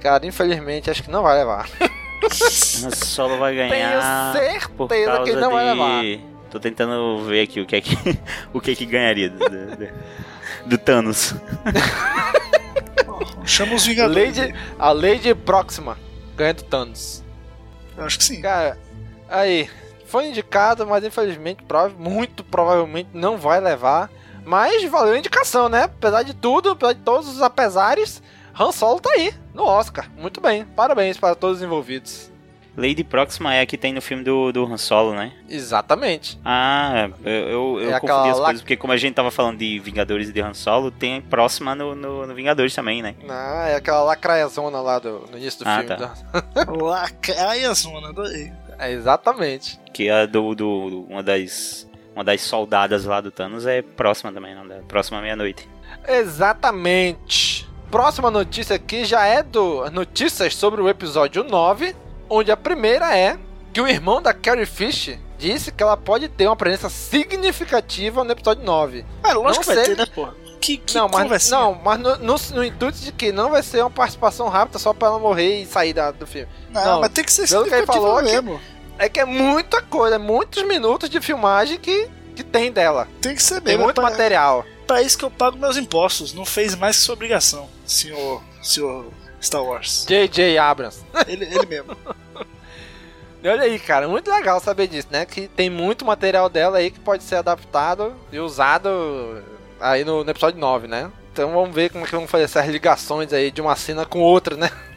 [0.02, 1.70] cara, infelizmente acho que não vai levar.
[2.84, 4.34] Han Solo vai ganhar.
[4.34, 6.04] Tenho por certeza causa que ele não vai de levar.
[6.50, 7.96] Tô tentando ver aqui o que é que,
[8.54, 9.88] o que, é que ganharia do, do,
[10.66, 11.36] do Thanos.
[13.46, 14.38] Chama os Vingadores.
[14.38, 15.98] Lady, a Lady Proxima
[16.36, 17.24] ganha do Thanos.
[17.98, 18.42] Eu acho que sim.
[18.42, 18.78] Cara,
[19.28, 19.70] aí,
[20.06, 24.10] foi indicado, mas infelizmente, prova- muito provavelmente não vai levar.
[24.46, 25.84] Mas valeu a indicação, né?
[25.84, 28.22] Apesar de tudo, apesar de todos os apesares,
[28.60, 30.10] Han Solo tá aí, no Oscar.
[30.18, 32.30] Muito bem, parabéns para todos os envolvidos.
[32.78, 35.34] Lady Proxima é a que tem no filme do, do Han Solo, né?
[35.50, 36.40] Exatamente.
[36.46, 39.58] Ah, eu, eu, eu É confundi as lá- coisas, porque como a gente tava falando
[39.58, 43.16] de Vingadores e de Han Solo, tem Próxima no, no, no Vingadores também, né?
[43.28, 45.98] Ah, é aquela lacraiazona lá do, no início do Ah, filme.
[45.98, 46.14] tá.
[46.72, 48.52] Lacraia zona, adorei.
[48.78, 49.78] É, exatamente.
[49.92, 51.86] Que a do, do, do- uma das
[52.20, 55.68] uma das soldadas lá do Thanos é próxima também, não da próxima meia-noite.
[56.06, 57.66] Exatamente.
[57.90, 61.96] Próxima notícia aqui já é do notícias sobre o episódio 9,
[62.30, 63.38] onde a primeira é
[63.74, 68.32] que o irmão da Carrie Fish disse que ela pode ter uma presença significativa no
[68.34, 69.06] episódio 9.
[69.24, 69.96] Ah, lógico Não que vai sei.
[69.96, 70.34] ter, né, porra?
[70.60, 73.80] Que, que não, mas, não, mas no, no, no intuito de que não vai ser
[73.82, 76.50] uma participação rápida só pra ela morrer e sair da- do filme.
[76.70, 78.60] Não, não, mas tem que ser pelo que ele falou mesmo.
[79.00, 83.08] É que é muita coisa, é muitos minutos de filmagem que, que tem dela.
[83.22, 83.86] Tem que ser Tem mesmo.
[83.86, 84.66] muito é pra, material.
[84.86, 86.34] pra isso que eu pago meus impostos.
[86.34, 89.06] Não fez mais que sua obrigação, senhor, senhor
[89.42, 90.06] Star Wars.
[90.06, 90.58] J.J.
[90.58, 91.00] Abrams.
[91.28, 91.96] ele, ele mesmo.
[93.42, 95.26] Olha aí, cara, muito legal saber disso, né?
[95.26, 99.42] Que tem muito material dela aí que pode ser adaptado e usado
[99.80, 101.10] aí no, no episódio 9, né?
[101.32, 104.20] Então vamos ver como é que vão fazer essas ligações aí de uma cena com
[104.20, 104.70] outra, né?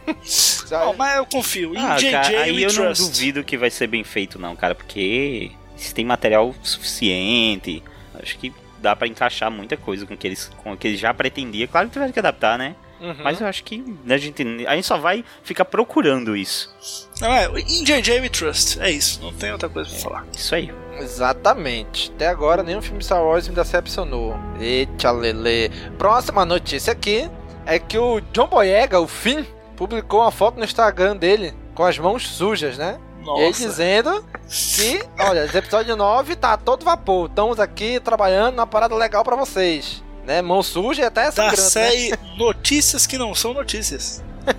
[0.71, 1.75] Não, mas eu confio.
[1.75, 3.03] Em Ah, JJ cara, aí eu não trust.
[3.11, 7.83] duvido que vai ser bem feito não, cara, porque se tem material suficiente,
[8.21, 11.01] acho que dá pra encaixar muita coisa com o que eles com o que eles
[11.01, 11.67] já pretendia.
[11.69, 12.75] Claro que tiveram que adaptar, né?
[13.01, 13.17] Uhum.
[13.25, 16.73] Mas eu acho que a gente a gente só vai ficar procurando isso.
[17.21, 18.81] Não, é, em JJ we trust.
[18.81, 19.21] É isso.
[19.23, 20.27] Não tem outra coisa pra falar.
[20.33, 20.73] Isso aí.
[21.01, 22.13] Exatamente.
[22.15, 24.37] Até agora nenhum filme Star Wars me decepcionou.
[24.61, 25.71] Eita, Lele.
[25.99, 27.29] Próxima notícia aqui
[27.67, 29.45] é que o John Boyega, o Finn,
[29.77, 32.99] publicou uma foto no Instagram dele com as mãos sujas, né?
[33.19, 33.67] E ele Nossa.
[33.67, 37.29] dizendo que, olha, esse episódio 9 tá todo vapor.
[37.29, 40.03] Estamos aqui trabalhando numa parada legal pra vocês.
[40.27, 40.43] Né?
[40.43, 41.63] Mão suja e até essa Da grana.
[41.63, 41.71] Né?
[41.71, 44.23] série Notícias que não são notícias.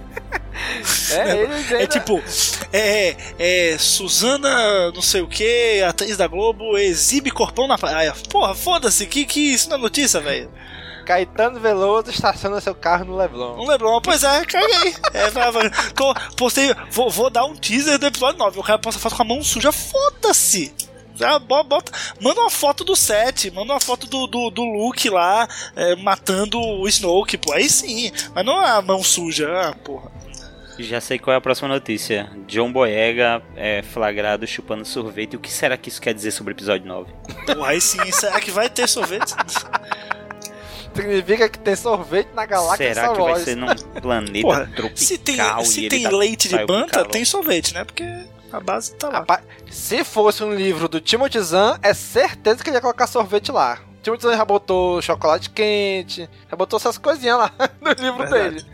[1.12, 2.24] É, ele dizendo, É tipo,
[2.72, 8.14] é, é Suzana, não sei o que, atriz da Globo, exibe corpão na praia.
[8.30, 10.50] Porra, foda-se, que, que isso não é notícia, velho?
[11.04, 13.58] Caetano Veloso estaciona seu carro no Leblon.
[13.58, 14.96] Não lembrou, pois é, caguei.
[15.14, 15.30] É.
[15.94, 18.60] Tô, postei, vou, vou dar um teaser do episódio 9.
[18.60, 20.74] O cara posta foto com a mão suja, foda-se.
[21.46, 25.96] Bota, manda uma foto do set, manda uma foto do, do, do Luke lá é,
[25.96, 27.54] matando o Snoke, pô.
[27.54, 30.12] Aí sim, mas não a mão suja, ah, porra.
[30.80, 32.32] Já sei qual é a próxima notícia.
[32.48, 35.36] John Boyega é flagrado chupando sorvete.
[35.36, 37.14] O que será que isso quer dizer sobre o episódio 9?
[37.46, 39.36] Porra, aí sim, será que vai ter sorvete?
[40.96, 43.68] Significa que tem sorvete na galáxia será Star que vai ser num
[44.02, 44.96] planeta Porra, tropical?
[44.98, 47.84] se tem, se tem tá- leite de banta, tem sorvete, né?
[47.84, 48.04] Porque
[48.52, 49.20] a base tá lá.
[49.20, 49.42] Rapaz,
[49.72, 53.80] se fosse um livro do Timothy Zahn, é certeza que ele ia colocar sorvete lá.
[54.00, 58.56] O Timothy Zahn já botou chocolate quente, já botou essas coisinhas lá no livro Verdade.
[58.56, 58.66] dele.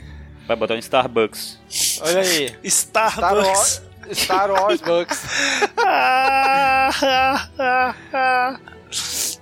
[0.45, 1.57] Vai botar um Starbucks.
[2.01, 2.55] Olha aí.
[2.70, 3.47] Star Starbucks.
[3.47, 3.82] Wars,
[4.13, 5.22] Star Wars Bucks.
[5.82, 6.89] Ah,
[7.59, 8.59] ah, ah.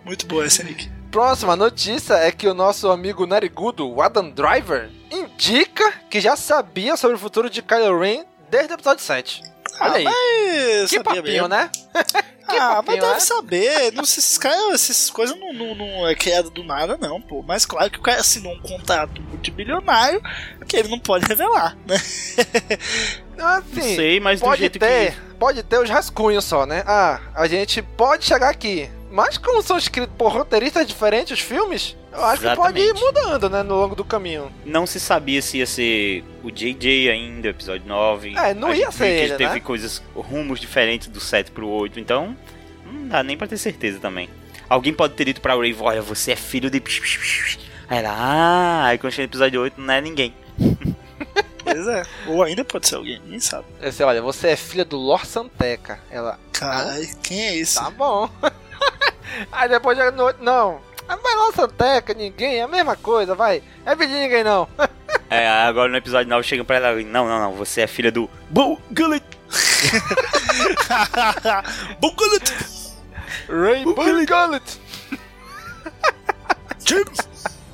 [0.05, 0.89] Muito boa essa, Nick.
[1.11, 6.97] Próxima notícia é que o nosso amigo narigudo, o Adam Driver, indica que já sabia
[6.97, 9.43] sobre o futuro de Kylo Ren desde o episódio 7.
[9.79, 10.03] Olha aí.
[10.03, 11.47] Mas, Que sabia papinho, mesmo.
[11.47, 11.69] né?
[12.47, 13.19] Que ah, papinho, mas deve né?
[13.19, 13.91] saber.
[13.93, 17.43] Não sei, esses caras, essas coisas não, não, não é criado do nada, não, pô.
[17.45, 20.21] Mas claro que o cara assinou um contrato multibilionário
[20.65, 21.97] que ele não pode revelar, né?
[23.37, 25.19] Assim, Não sei, mas do pode jeito ter, que...
[25.37, 26.83] pode ter os rascunhos só, né?
[26.87, 28.89] Ah, a gente pode chegar aqui.
[29.09, 33.05] Mas como são escritos por roteiristas diferentes os filmes, eu acho que pode ir Exatamente.
[33.23, 34.51] mudando, né, no longo do caminho.
[34.65, 38.35] Não se sabia se ia ser o JJ ainda, episódio 9.
[38.37, 39.59] É, não A ia gente ser viu que ele, teve né?
[39.61, 42.35] coisas, rumos diferentes do 7 pro 8, então
[42.85, 44.29] não dá nem pra ter certeza também.
[44.69, 46.83] Alguém pode ter dito pra Rave, olha, você é filho de...
[47.89, 50.33] Aí ela, ah, aí quando chega no episódio 8 não é ninguém.
[51.63, 52.03] Pois é.
[52.27, 53.65] Ou ainda pode ser alguém, ninguém sabe.
[53.81, 55.99] Eu sei, olha, você é filha do Lord Santeca.
[56.09, 57.75] Ela, Caralho, quem é esse?
[57.75, 58.29] tá bom.
[59.51, 60.79] Aí depois já no outro, não.
[61.07, 63.63] Ah, Vai Lord Santeca, ninguém, é a mesma coisa, vai.
[63.85, 64.67] É pedir ninguém não.
[65.29, 68.29] É, agora no episódio 9 chegam pra ela, não, não, não, você é filha do...
[68.49, 69.23] Bo Gullet.
[73.49, 74.79] Rainbow Gullet.
[76.85, 77.27] James!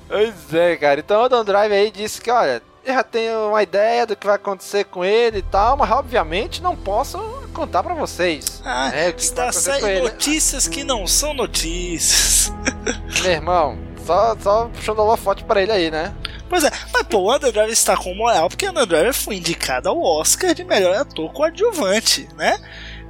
[0.08, 1.00] Pois é, cara.
[1.00, 4.26] Então o Adam Drive aí disse que, olha, eu já tenho uma ideia do que
[4.26, 7.18] vai acontecer com ele e tal, mas obviamente não posso
[7.54, 8.62] contar pra vocês.
[8.66, 10.02] Ah, É, o que vai da acontecer com série ele?
[10.02, 12.52] Notícias que não são notícias.
[13.22, 16.14] Meu irmão, só, só puxando holofote pra ele aí, né?
[16.50, 19.38] Pois é, mas pô, o Andrew Driver está com moral porque o Andrew Driver foi
[19.38, 22.60] indicado ao Oscar de melhor ator coadjuvante, né?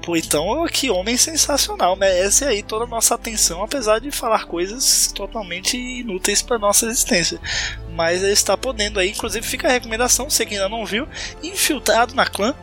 [0.04, 5.12] Pô, então que homem sensacional, merece aí toda a nossa atenção, apesar de falar coisas
[5.14, 7.40] totalmente inúteis para nossa existência.
[7.94, 11.08] Mas ele está podendo aí, inclusive fica a recomendação, você que ainda não viu,
[11.42, 12.54] Infiltrado na Clã,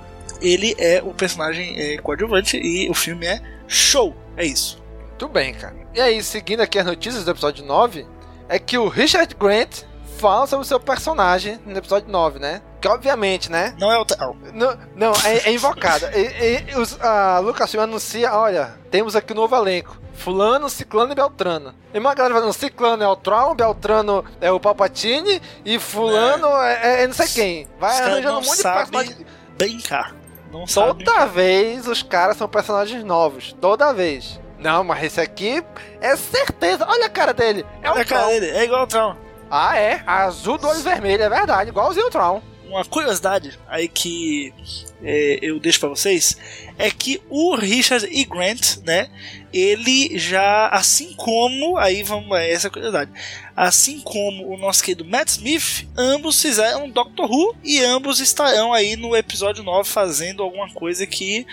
[0.41, 4.82] ele é o personagem é, coadjuvante e o filme é show, é isso.
[5.09, 5.76] Muito bem, cara.
[5.95, 8.07] E aí, seguindo aqui as notícias do episódio 9,
[8.49, 9.82] é que o Richard Grant
[10.18, 12.62] fala sobre o seu personagem no episódio 9, né?
[12.80, 13.74] Que obviamente, né?
[13.78, 14.07] Não é o.
[14.18, 14.36] Não.
[14.55, 16.07] Não, não é, é invocado.
[16.14, 19.99] E, e, os, a Lucasfilm anuncia, olha, temos aqui um novo elenco.
[20.14, 21.74] Fulano, Ciclano e Beltrano.
[21.95, 27.03] E uma galera falando, Ciclano é o Tron, Beltrano é o Palpatine e Fulano é,
[27.03, 27.68] é não sei quem.
[27.78, 29.26] Vai Os arranjando um monte de personagem.
[29.57, 30.20] brincar.
[30.51, 31.05] Não sabe.
[31.05, 33.53] Toda vez os caras são personagens novos.
[33.61, 34.41] Toda vez.
[34.59, 35.65] Não, mas esse aqui
[36.01, 36.85] é certeza.
[36.89, 37.65] Olha a cara dele.
[37.83, 38.31] É o Olha a cara Tron.
[38.33, 39.17] dele, é igual o Tron.
[39.51, 40.03] Ah, é.
[40.07, 41.71] Azul do olho vermelho, é verdade.
[41.71, 42.43] Igualzinho o Tron.
[42.71, 44.55] Uma curiosidade aí que
[45.03, 46.37] é, eu deixo pra vocês
[46.79, 48.25] é que o Richard E.
[48.25, 49.11] Grant, né?
[49.53, 53.11] Ele já, assim como, aí vamos, essa é curiosidade,
[53.57, 58.95] assim como o nosso querido Matt Smith, ambos fizeram Doctor Who e ambos estarão aí
[58.95, 61.45] no episódio 9 fazendo alguma coisa que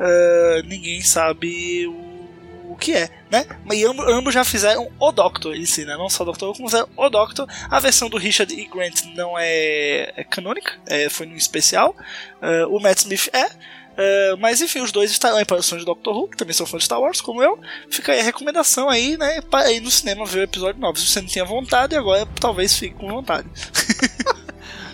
[0.00, 2.11] ah, ninguém sabe o
[2.82, 3.46] que é, né?
[3.64, 5.96] Mas ambos, ambos já fizeram o Doctor em si, né?
[5.96, 7.46] Não só o Doctor Who, como fizeram o Doctor.
[7.70, 8.66] A versão do Richard E.
[8.66, 11.94] Grant não é, é canônica, é, foi no especial.
[12.40, 13.44] Ah, o Matt Smith é.
[13.96, 16.80] Ah, mas enfim, os dois estarão em produção de Doctor Who, que também são fãs
[16.80, 17.58] de Star Wars, como eu.
[17.90, 19.40] Fica aí a recomendação aí, né?
[19.42, 20.98] Para ir no cinema ver o episódio 9.
[20.98, 23.48] Se você não tinha vontade, agora talvez fique com vontade.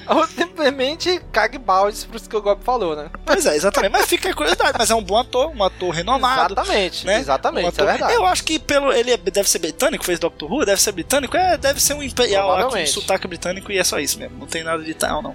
[0.15, 3.11] Ou simplesmente cague baldes, por isso que o Gob falou, né?
[3.27, 3.93] Pois é, exatamente.
[3.93, 6.55] Mas fica a curiosidade, mas é um bom ator, um ator renomado.
[6.55, 7.19] Exatamente, né?
[7.19, 8.15] exatamente, Um isso é ator- verdade.
[8.15, 11.37] Eu acho que pelo ele é- deve ser britânico, fez Doctor Who, deve ser britânico,
[11.37, 12.91] é, deve ser um imperial lá com Provavelmente.
[12.93, 14.39] sotaque britânico e é só isso mesmo.
[14.39, 15.35] Não tem nada de tal, não.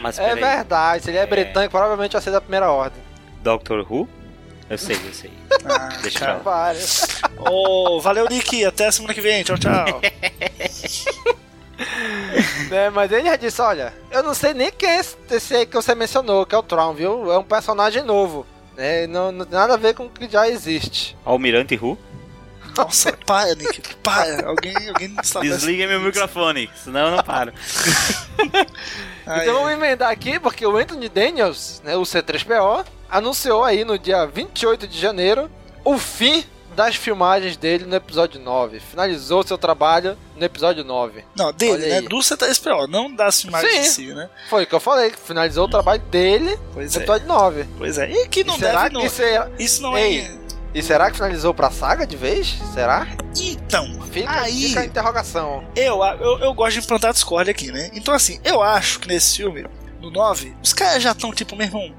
[0.00, 1.26] Mas É verdade, se ele é, É.
[1.26, 3.00] britânico, provavelmente vai ser da primeira ordem.
[3.42, 4.08] Doctor Who?
[4.70, 5.30] Eu sei, eu sei.
[5.66, 6.38] Ah, Deixa cara.
[6.40, 6.56] pra lá.
[6.64, 7.06] Vários.
[7.38, 8.64] Ô, valeu, Nick.
[8.66, 9.42] Até a semana que vem.
[9.42, 10.00] Tchau, tchau.
[12.70, 15.66] né, mas ele já disse, olha, eu não sei nem quem é esse, esse aí
[15.66, 17.32] que você mencionou, que é o Tron, viu?
[17.32, 18.46] É um personagem novo.
[18.76, 19.06] Né?
[19.06, 21.16] Não, não tem nada a ver com o que já existe.
[21.24, 21.98] Almirante Who?
[22.76, 23.94] Nossa, para, Nick.
[23.96, 24.48] Para.
[24.48, 27.52] Alguém, alguém está Desliga meu microfone, senão eu não paro.
[29.26, 34.26] Então vamos emendar aqui, porque o Anthony Daniels, né, o C3PO, anunciou aí no dia
[34.26, 35.50] 28 de janeiro
[35.82, 36.44] o fim
[36.74, 38.80] das filmagens dele no episódio 9.
[38.80, 41.24] Finalizou seu trabalho no episódio 9.
[41.36, 42.02] Não, dele, né?
[42.02, 43.80] Do C3PO, não das filmagens Sim.
[43.80, 44.28] em si, né?
[44.50, 47.02] Foi o que eu falei, que finalizou o trabalho dele Pois no é.
[47.02, 47.68] episódio 9.
[47.78, 48.10] Pois é.
[48.10, 49.08] E que não e será deve, que não.
[49.08, 49.50] será...
[49.58, 50.20] Isso não Ei.
[50.20, 50.44] é.
[50.74, 52.56] E será que finalizou pra saga de vez?
[52.74, 53.06] Será?
[53.40, 54.68] Então, Fica, aí.
[54.68, 55.64] fica a interrogação.
[55.76, 57.90] Eu, eu, eu gosto de implantar discórdia aqui, né?
[57.94, 59.64] Então, assim, eu acho que nesse filme,
[60.00, 61.94] no 9, os caras já estão tipo, meu irmão,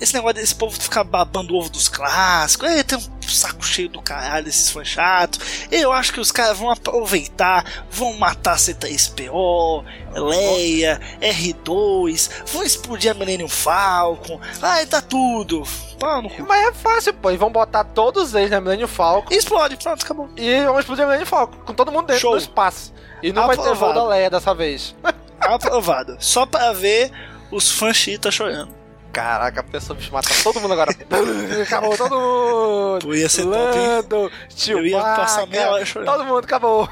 [0.00, 3.88] esse negócio desse povo ficar babando o ovo dos clássicos, é, tem um saco cheio
[3.88, 5.40] do caralho desses fãs chatos.
[5.70, 9.84] Eu acho que os caras vão aproveitar, vão matar C3PO,
[10.14, 15.62] Leia, R2, vão explodir a Millennium Falcon, ai, tá tudo.
[15.98, 16.44] Pau no cu.
[16.46, 17.30] Mas é fácil, pô.
[17.30, 19.34] E vão botar todos eles na Millennium Falcon.
[19.34, 20.28] Explode, pronto, acabou.
[20.36, 21.56] E vamos explodir a Millennium Falcon.
[21.64, 22.32] Com todo mundo dentro Show.
[22.32, 22.92] do espaço.
[23.22, 24.00] E não vai ter voo Aprovado.
[24.00, 24.94] da Leia dessa vez.
[25.40, 26.16] Aprovado.
[26.20, 27.10] Só pra ver
[27.50, 28.75] os fãs chita chorando.
[29.16, 30.90] Caraca, a pessoa bicho mata todo mundo agora.
[31.62, 32.98] acabou todo mundo.
[33.00, 33.86] Pô, ia ser top, hein?
[33.86, 34.30] Lando,
[34.68, 36.12] Eu ia passar meia hora chorando.
[36.12, 36.86] Todo mundo acabou.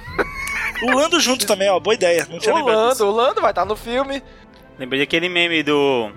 [0.83, 2.27] O Lando junto também, ó, boa ideia.
[2.31, 3.05] Não tinha O lembrado disso.
[3.05, 4.23] Lando, o Lando vai estar no filme.
[4.79, 6.11] Lembrei daquele meme do.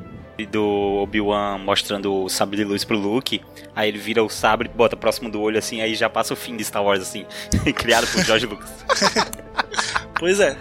[0.49, 3.43] Do Obi-Wan mostrando o sabre de luz pro Luke.
[3.75, 6.55] Aí ele vira o sabre, bota próximo do olho assim, aí já passa o fim
[6.55, 7.25] de Star Wars assim.
[7.75, 8.69] criado por George Lucas.
[10.19, 10.57] Pois é.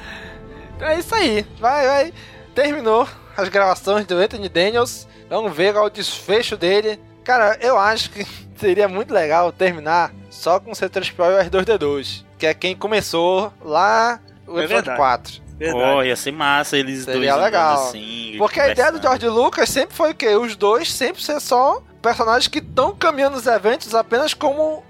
[0.74, 1.46] Então é isso aí.
[1.58, 2.12] Vai, vai.
[2.54, 5.06] Terminou as gravações do Anthony Daniels.
[5.28, 7.00] Vamos ver qual é o desfecho dele.
[7.24, 8.24] Cara, eu acho que
[8.58, 12.24] seria muito legal terminar só com o C3PO e o R2D2.
[12.38, 14.96] Que é quem começou lá o É episódio verdade.
[14.96, 15.46] 4.
[15.58, 15.94] Verdade.
[15.94, 17.88] Pô, ia ser massa eles Seria dois legal.
[17.88, 18.34] assim.
[18.38, 19.00] Porque a ideia do.
[19.00, 20.34] George Lucas sempre foi o quê?
[20.36, 24.84] Os dois sempre ser só personagens que estão caminhando nos eventos apenas como.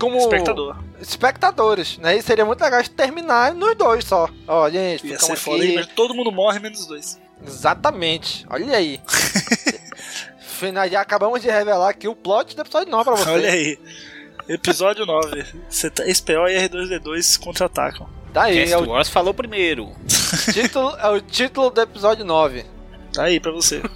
[0.00, 0.74] como Espectador.
[1.02, 2.16] espectadores, né?
[2.16, 4.26] E seria muito legal terminar nos dois só.
[4.48, 5.74] Ó, gente, Ia ficamos ser foda, aqui.
[5.74, 7.20] mas todo mundo morre menos os dois.
[7.46, 8.46] Exatamente.
[8.48, 8.98] Olha aí.
[10.56, 13.30] Final, já acabamos de revelar aqui o plot do episódio 9 pra você.
[13.30, 13.78] Olha aí.
[14.48, 15.44] Episódio 9.
[15.68, 18.08] SPO e R2D2 contra-atacam.
[18.32, 19.92] Tá aí, Cast é o, Wars falou primeiro.
[20.52, 22.64] título, é o título do episódio 9.
[23.12, 23.82] Tá aí pra você.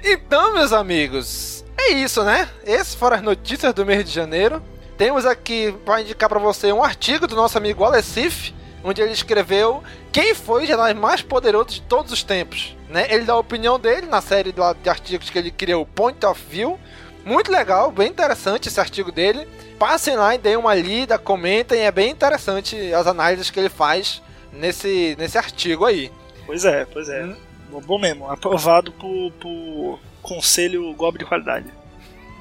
[0.00, 2.48] Então, meus amigos, É isso, né?
[2.64, 4.62] Essas foram as notícias do mês de janeiro.
[4.96, 9.82] Temos aqui para indicar para você um artigo do nosso amigo Alessif, onde ele escreveu
[10.12, 12.76] quem foi o Jedi mais poderoso de todos os tempos.
[12.88, 13.06] Né?
[13.10, 16.78] Ele dá a opinião dele na série de artigos que ele criou, Point of View.
[17.24, 19.46] Muito legal, bem interessante esse artigo dele.
[19.78, 24.22] Passem lá e deem uma lida, comentem, é bem interessante as análises que ele faz
[24.52, 26.10] nesse, nesse artigo aí.
[26.46, 27.24] Pois é, pois é.
[27.24, 27.36] Hum.
[27.84, 31.66] Bom mesmo, aprovado por, por Conselho Gob de Qualidade.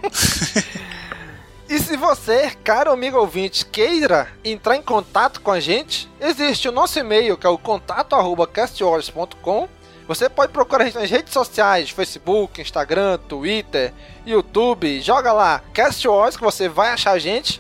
[1.70, 6.72] E se você, caro amigo ouvinte, queira entrar em contato com a gente, existe o
[6.72, 9.68] nosso e-mail que é o contato@castwars.com.
[10.08, 13.94] Você pode procurar a gente nas redes sociais, Facebook, Instagram, Twitter,
[14.26, 17.60] YouTube, joga lá Cast Wars que você vai achar a gente.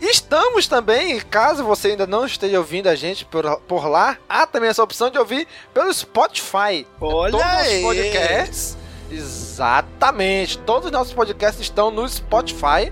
[0.00, 4.70] Estamos também, caso você ainda não esteja ouvindo a gente por, por lá, há também
[4.70, 6.86] essa opção de ouvir pelo Spotify.
[6.98, 7.76] Olha Todos aí.
[7.76, 8.78] os podcasts.
[9.10, 10.56] Exatamente.
[10.58, 12.90] Todos os nossos podcasts estão no Spotify.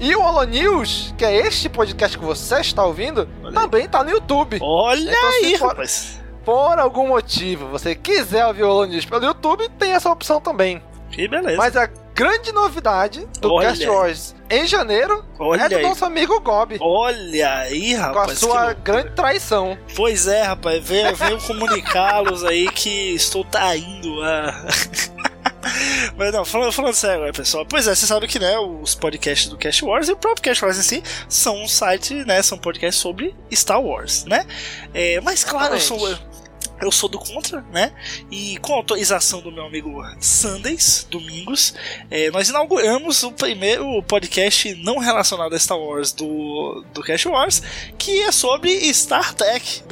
[0.00, 4.02] E o Holo News, que é este podcast que você está ouvindo, Olha também está
[4.02, 4.58] no YouTube.
[4.62, 6.18] Olha então, aí, por, rapaz.
[6.42, 10.82] Por algum motivo você quiser ouvir o Holo News pelo YouTube, tem essa opção também.
[11.10, 11.58] Que beleza.
[11.58, 13.68] Mas a grande novidade do Olha.
[13.68, 15.82] Cast Wars em janeiro Olha é do aí.
[15.82, 16.78] nosso amigo Gob.
[16.80, 18.26] Olha aí, rapaz.
[18.26, 19.76] Com a sua grande traição.
[19.94, 20.82] Pois é, rapaz.
[20.82, 24.66] Venho, venho comunicá-los aí que estou traindo a.
[26.16, 27.64] Mas não, falando, falando sério, né, pessoal.
[27.66, 30.64] Pois é, você sabe que, né, os podcasts do Cast Wars e o próprio Cast
[30.64, 34.46] Wars em si são um site, né, são podcasts sobre Star Wars, né?
[34.92, 35.98] É, mas claro, eu sou,
[36.80, 37.92] eu sou do contra, né?
[38.30, 41.74] E com autorização do meu amigo Sundays, domingos,
[42.10, 47.62] é, nós inauguramos o primeiro podcast não relacionado a Star Wars do, do Cash Wars,
[47.98, 49.82] que é sobre Star Trek.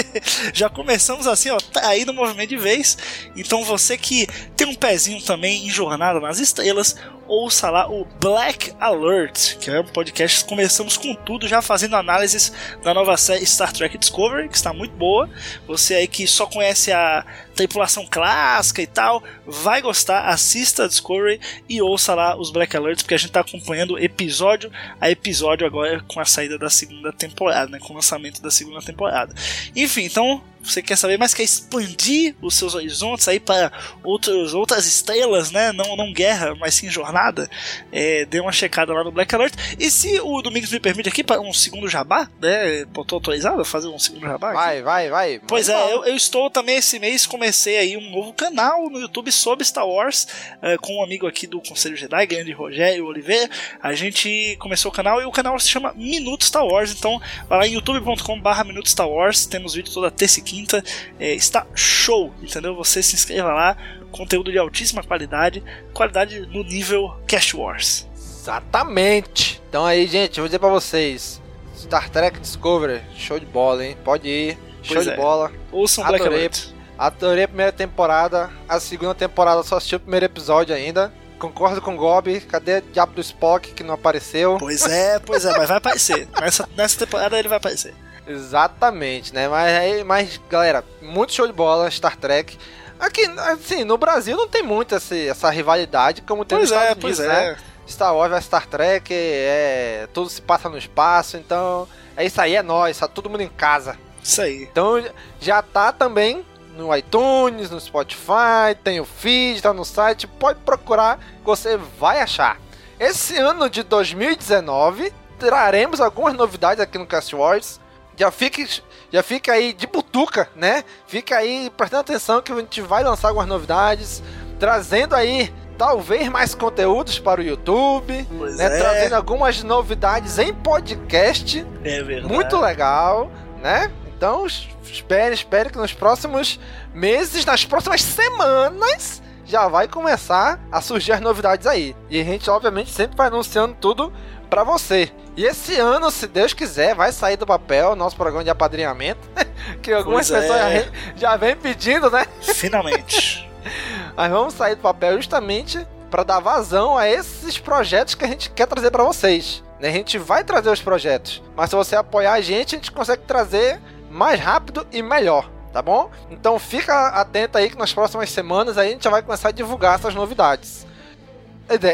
[0.54, 2.96] Já começamos assim, ó, tá aí no movimento de vez.
[3.36, 4.26] Então você que
[4.56, 6.96] tem um pezinho também em Jornada nas Estrelas,
[7.28, 11.94] ouça lá o Black Alert, que é um podcast que começamos com tudo, já fazendo
[11.94, 12.52] análises
[12.82, 15.28] da nova série Star Trek Discovery, que está muito boa.
[15.66, 17.24] Você aí que só conhece a
[17.58, 23.02] tripulação clássica e tal, vai gostar, assista a Discovery e ouça lá os Black Alerts,
[23.02, 27.68] porque a gente está acompanhando episódio a episódio agora com a saída da segunda temporada,
[27.68, 29.34] né, com o lançamento da segunda temporada.
[29.74, 34.86] Enfim, então você quer saber mais, quer expandir os seus horizontes aí para outros, outras
[34.86, 35.72] estrelas, né?
[35.72, 37.48] Não, não guerra, mas sim jornada.
[37.92, 39.54] É, dê uma checada lá no Black Alert.
[39.78, 42.84] E se o Domingos me permite aqui para um segundo jabá, né?
[43.06, 44.48] Tô autorizado a fazer um segundo jabá?
[44.48, 44.56] Aqui?
[44.56, 45.40] Vai, vai, vai.
[45.46, 49.32] Pois é, eu, eu, estou também esse mês, comecei aí um novo canal no YouTube
[49.32, 50.28] sobre Star Wars,
[50.60, 53.48] é, com um amigo aqui do Conselho Jedi, grande Rogério Oliveira.
[53.82, 56.92] A gente começou o canal e o canal se chama Minuto Star Wars.
[56.92, 57.18] Então,
[57.48, 59.46] vai lá em youtube.com/barra Minuto Star Wars.
[59.46, 60.84] Temos vídeo toda terça e quinta.
[61.18, 62.74] É, está show, entendeu?
[62.74, 63.78] Você se inscreva lá,
[64.12, 68.06] conteúdo de altíssima qualidade, qualidade no nível Cash Wars.
[68.14, 69.62] Exatamente.
[69.70, 71.40] Então aí, gente, vou dizer para vocês,
[71.74, 73.96] Star Trek Discovery, show de bola, hein?
[74.04, 75.16] Pode ir, show pois de é.
[75.16, 75.50] bola.
[75.72, 76.77] Ouçam Black Alert.
[76.98, 81.12] Adorei a primeira temporada, a segunda temporada só assisti o primeiro episódio ainda.
[81.38, 84.56] Concordo com o Gob, cadê o Diabo do Spock que não apareceu?
[84.58, 86.26] Pois é, pois é, mas vai aparecer.
[86.40, 87.94] Nessa, nessa temporada ele vai aparecer.
[88.26, 89.48] Exatamente, né?
[89.48, 92.58] Mas aí, mas galera, muito show de bola Star Trek.
[92.98, 96.82] Aqui, assim, no Brasil não tem muito essa, essa rivalidade como tem pois nos é,
[96.82, 97.50] Estados Unidos, pois né?
[97.52, 97.56] É.
[97.88, 102.56] Star Wars vs Star Trek, é, tudo se passa no espaço, então é isso aí,
[102.56, 103.96] é nós, tá todo mundo em casa.
[104.22, 104.64] Isso aí.
[104.64, 105.02] Então
[105.40, 106.44] já tá também
[106.78, 112.58] no iTunes, no Spotify, tem o feed, tá no site, pode procurar você vai achar.
[113.00, 117.80] Esse ano de 2019 traremos algumas novidades aqui no Cast Wars
[118.18, 118.68] já fique,
[119.12, 120.82] já fica aí de butuca, né?
[121.06, 124.22] Fica aí prestando atenção que a gente vai lançar algumas novidades,
[124.58, 128.12] trazendo aí talvez mais conteúdos para o YouTube,
[128.56, 128.64] né?
[128.64, 128.78] É.
[128.78, 131.64] Trazendo algumas novidades em podcast.
[131.84, 132.34] É verdade.
[132.34, 133.30] Muito legal,
[133.62, 133.88] né?
[134.18, 134.44] Então,
[134.82, 136.58] espere, espere que nos próximos
[136.92, 141.94] meses, nas próximas semanas, já vai começar a surgir as novidades aí.
[142.10, 144.12] E a gente, obviamente, sempre vai anunciando tudo
[144.50, 145.12] para você.
[145.36, 149.20] E esse ano, se Deus quiser, vai sair do papel o nosso programa de apadrinhamento.
[149.80, 150.88] que algumas pois pessoas é.
[151.14, 152.26] já, vêm pedindo, né?
[152.42, 153.48] Finalmente.
[154.16, 158.50] Mas vamos sair do papel justamente para dar vazão a esses projetos que a gente
[158.50, 159.62] quer trazer para vocês.
[159.80, 163.22] A gente vai trazer os projetos, mas se você apoiar a gente, a gente consegue
[163.22, 163.80] trazer
[164.10, 166.10] mais rápido e melhor, tá bom?
[166.30, 169.94] Então fica atento aí que nas próximas semanas a gente já vai começar a divulgar
[169.96, 170.86] essas novidades.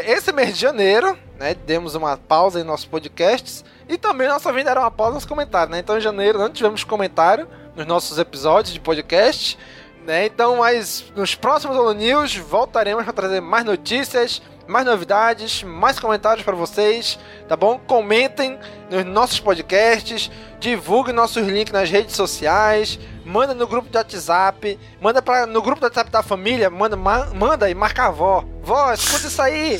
[0.05, 4.71] Esse mês de janeiro, né, demos uma pausa em nossos podcasts e também nossa vida
[4.71, 5.79] era uma pausa nos comentários, né?
[5.79, 9.59] Então em janeiro não tivemos comentário nos nossos episódios de podcast,
[10.05, 10.25] né?
[10.27, 16.43] Então, mas nos próximos Holo News voltaremos para trazer mais notícias, mais novidades, mais comentários
[16.43, 17.79] para vocês, tá bom?
[17.85, 18.57] Comentem
[18.89, 25.21] nos nossos podcasts, divulguem nossos links nas redes sociais, manda no grupo de WhatsApp, manda
[25.21, 28.43] pra, no grupo do WhatsApp da família, manda, ma, manda e marca a avó.
[28.63, 29.79] Vó, escuta isso aí.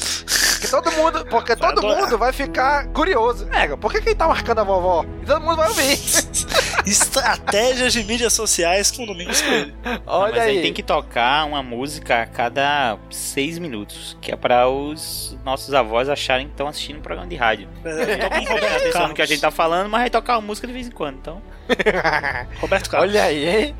[0.62, 2.04] Que todo mundo, porque Vai todo adorar.
[2.04, 3.48] mundo vai ficar curioso.
[3.52, 5.06] É, por que quem tá marcando a vovó?
[5.22, 6.00] E todo mundo vai ouvir.
[6.86, 9.74] Estratégias de mídias sociais com o Domingos Coelho.
[10.06, 10.62] Olha Mas aí aí.
[10.62, 16.10] tem que tocar uma música a cada seis minutos, que é para os nossos avós
[16.10, 17.68] acharem que estão assistindo um programa de rádio.
[17.84, 19.10] É, toca um Roberto atenção Carlos.
[19.10, 21.18] no que a gente tá falando, mas vai tocar uma música de vez em quando,
[21.18, 21.42] então.
[22.62, 23.10] Roberto Carlos.
[23.10, 23.76] Olha aí, hein?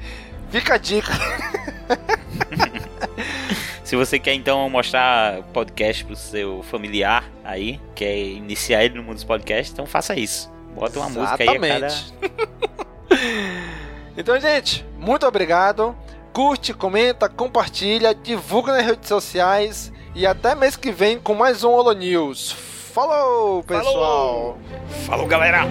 [0.50, 1.12] Fica a dica.
[3.84, 9.16] Se você quer então mostrar podcast pro seu familiar aí, quer iniciar ele no mundo
[9.16, 10.52] dos podcasts, então faça isso.
[10.74, 11.88] Bota uma música aí a cada.
[14.18, 15.96] então, gente, muito obrigado.
[16.34, 21.72] Curte, comenta, compartilha, divulga nas redes sociais e até mês que vem com mais um
[21.72, 22.52] Holo News.
[22.94, 23.94] Falou, pessoal!
[23.94, 24.58] Falou!
[25.06, 25.66] Falou, galera!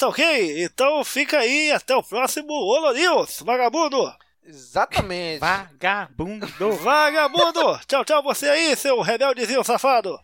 [0.00, 0.64] Tá ok?
[0.64, 4.10] Então fica aí até o próximo Holo News, vagabundo!
[4.42, 5.38] Exatamente.
[5.40, 6.72] Vagabundo!
[6.72, 7.78] Vagabundo!
[7.86, 10.18] tchau, tchau você aí, seu rebeldezinho safado!